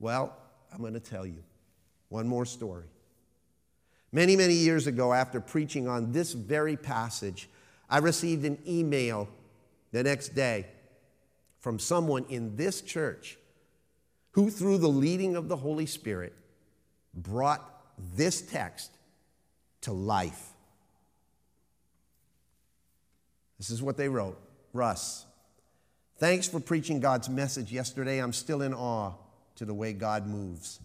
[0.00, 0.36] Well,
[0.72, 1.44] I'm going to tell you
[2.08, 2.86] one more story.
[4.10, 7.48] Many, many years ago, after preaching on this very passage,
[7.88, 9.28] I received an email
[9.92, 10.66] the next day
[11.60, 13.38] from someone in this church
[14.32, 16.34] who, through the leading of the Holy Spirit,
[17.14, 17.62] brought
[18.14, 18.90] this text
[19.82, 20.50] to life.
[23.58, 24.38] This is what they wrote
[24.72, 25.24] Russ,
[26.18, 28.18] thanks for preaching God's message yesterday.
[28.18, 29.12] I'm still in awe
[29.56, 30.80] to the way God moves.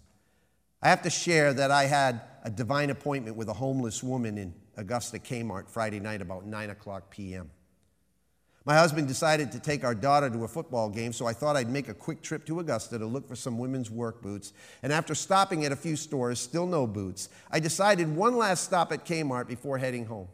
[0.81, 4.53] I have to share that I had a divine appointment with a homeless woman in
[4.77, 7.49] Augusta Kmart Friday night about 9 o'clock p.m.
[8.63, 11.69] My husband decided to take our daughter to a football game, so I thought I'd
[11.69, 14.53] make a quick trip to Augusta to look for some women's work boots.
[14.83, 18.91] And after stopping at a few stores, still no boots, I decided one last stop
[18.91, 20.27] at Kmart before heading home.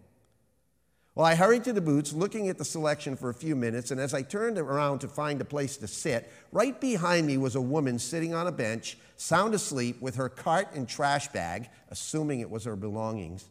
[1.16, 4.00] Well, I hurried to the boots, looking at the selection for a few minutes, and
[4.00, 7.62] as I turned around to find a place to sit, right behind me was a
[7.62, 12.52] woman sitting on a bench, sound asleep, with her cart and trash bag, assuming it
[12.52, 13.48] was her belongings.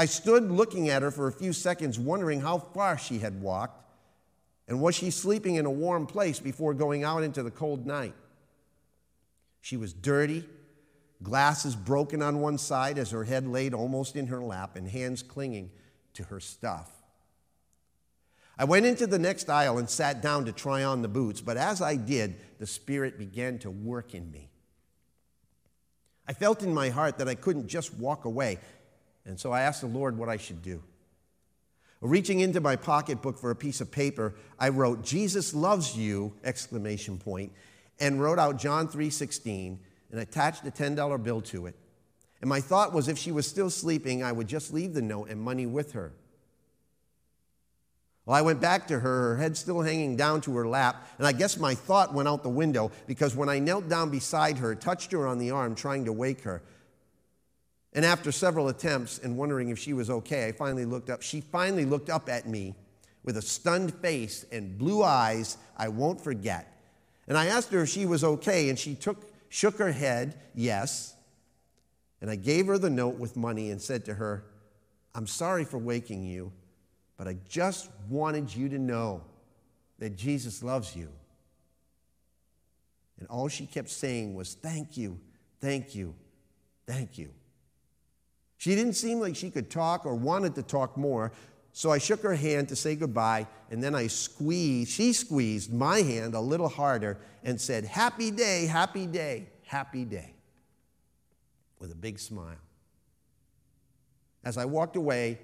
[0.00, 3.84] I stood looking at her for a few seconds, wondering how far she had walked,
[4.66, 8.14] and was she sleeping in a warm place before going out into the cold night?
[9.60, 10.46] She was dirty,
[11.22, 15.22] glasses broken on one side as her head laid almost in her lap, and hands
[15.22, 15.70] clinging
[16.14, 16.90] to her stuff.
[18.56, 21.58] I went into the next aisle and sat down to try on the boots, but
[21.58, 24.48] as I did, the Spirit began to work in me.
[26.26, 28.60] I felt in my heart that I couldn't just walk away,
[29.30, 30.82] and so I asked the Lord what I should do.
[32.00, 37.16] Reaching into my pocketbook for a piece of paper, I wrote Jesus loves you exclamation
[37.16, 37.52] point
[37.98, 39.78] and wrote out John 3:16
[40.10, 41.76] and attached a $10 bill to it.
[42.40, 45.28] And my thought was if she was still sleeping, I would just leave the note
[45.28, 46.12] and money with her.
[48.24, 51.26] Well, I went back to her, her head still hanging down to her lap, and
[51.26, 54.74] I guess my thought went out the window because when I knelt down beside her,
[54.74, 56.62] touched her on the arm, trying to wake her,
[57.92, 61.22] and after several attempts and wondering if she was okay, I finally looked up.
[61.22, 62.74] She finally looked up at me
[63.24, 66.78] with a stunned face and blue eyes I won't forget.
[67.26, 71.14] And I asked her if she was okay, and she took, shook her head, yes.
[72.20, 74.44] And I gave her the note with money and said to her,
[75.14, 76.52] I'm sorry for waking you,
[77.16, 79.22] but I just wanted you to know
[79.98, 81.08] that Jesus loves you.
[83.18, 85.18] And all she kept saying was, Thank you,
[85.60, 86.14] thank you,
[86.86, 87.30] thank you.
[88.60, 91.32] She didn't seem like she could talk or wanted to talk more,
[91.72, 96.02] so I shook her hand to say goodbye, and then I squeezed, she squeezed my
[96.02, 100.34] hand a little harder and said, Happy day, happy day, happy day
[101.78, 102.60] with a big smile.
[104.44, 105.38] As I walked away,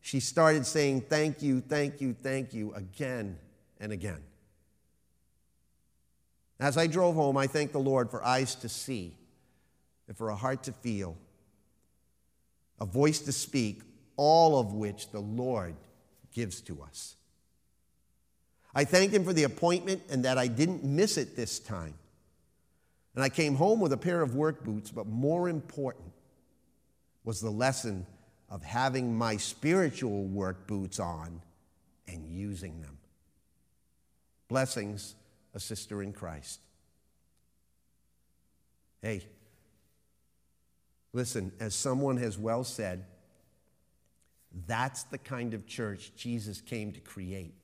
[0.00, 3.40] she started saying, Thank you, thank you, thank you, again
[3.80, 4.22] and again.
[6.60, 9.16] As I drove home, I thanked the Lord for eyes to see
[10.06, 11.16] and for a heart to feel,
[12.80, 13.82] a voice to speak,
[14.16, 15.74] all of which the Lord
[16.32, 17.16] gives to us.
[18.74, 21.94] I thanked Him for the appointment and that I didn't miss it this time.
[23.14, 26.12] And I came home with a pair of work boots, but more important
[27.24, 28.06] was the lesson
[28.48, 31.42] of having my spiritual work boots on
[32.06, 32.98] and using them.
[34.48, 35.14] Blessings,
[35.54, 36.60] a sister in Christ.
[39.02, 39.22] Hey,
[41.12, 43.04] listen, as someone has well said,
[44.66, 47.54] that's the kind of church Jesus came to create.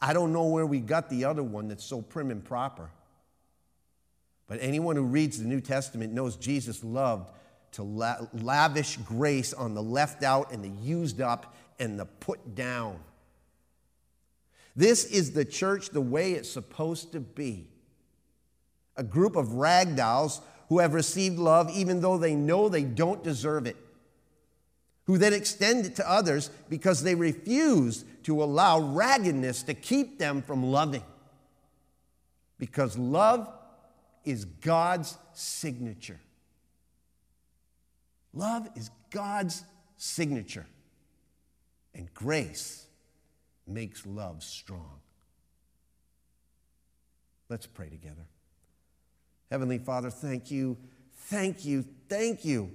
[0.00, 2.90] I don't know where we got the other one that's so prim and proper.
[4.46, 7.30] But anyone who reads the New Testament knows Jesus loved
[7.72, 12.54] to la- lavish grace on the left out and the used up and the put
[12.54, 12.98] down.
[14.74, 17.68] This is the church the way it's supposed to be
[18.96, 20.40] a group of ragdolls
[20.70, 23.76] who have received love even though they know they don't deserve it,
[25.04, 30.40] who then extend it to others because they refuse to allow raggedness to keep them
[30.40, 31.02] from loving.
[32.56, 33.52] Because love
[34.24, 36.20] is God's signature.
[38.32, 39.64] Love is God's
[39.96, 40.66] signature.
[41.96, 42.86] And grace
[43.66, 45.00] makes love strong.
[47.48, 48.28] Let's pray together.
[49.50, 50.76] Heavenly Father, thank you,
[51.12, 52.70] thank you, thank you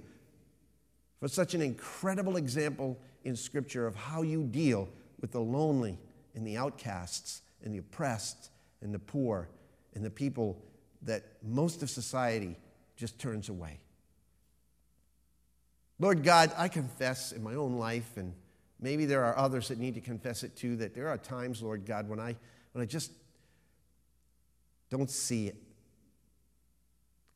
[1.20, 4.88] for such an incredible example in Scripture of how you deal
[5.20, 5.98] with the lonely
[6.34, 8.50] and the outcasts and the oppressed
[8.82, 9.48] and the poor
[9.94, 10.62] and the people
[11.02, 12.56] that most of society
[12.96, 13.80] just turns away.
[15.98, 18.34] Lord God, I confess in my own life, and
[18.78, 21.86] maybe there are others that need to confess it too, that there are times, Lord
[21.86, 22.36] God, when I,
[22.72, 23.12] when I just
[24.90, 25.56] don't see it,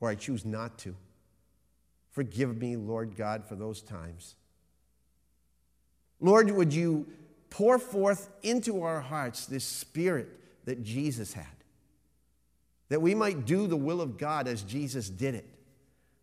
[0.01, 0.97] or I choose not to.
[2.11, 4.35] Forgive me, Lord God, for those times.
[6.21, 7.07] Lord, would you
[7.51, 10.29] pour forth into our hearts this spirit
[10.65, 11.47] that Jesus had?
[12.91, 15.47] that we might do the will of God as Jesus did it,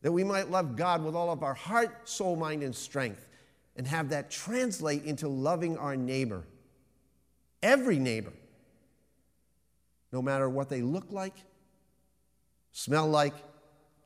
[0.04, 3.28] that we might love God with all of our heart, soul, mind, and strength,
[3.76, 6.44] and have that translate into loving our neighbor,
[7.64, 8.34] every neighbor,
[10.12, 11.36] no matter what they look like,
[12.74, 13.34] smell like,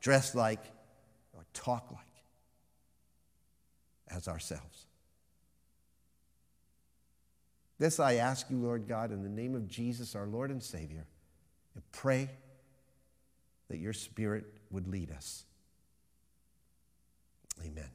[0.02, 0.62] dress like,
[1.32, 2.00] or talk like,
[4.08, 4.84] as ourselves.
[7.78, 11.06] This I ask you, Lord God, in the name of Jesus, our Lord and Savior,
[11.74, 12.28] and pray
[13.70, 15.44] that your Spirit would lead us.
[17.64, 17.88] Amen.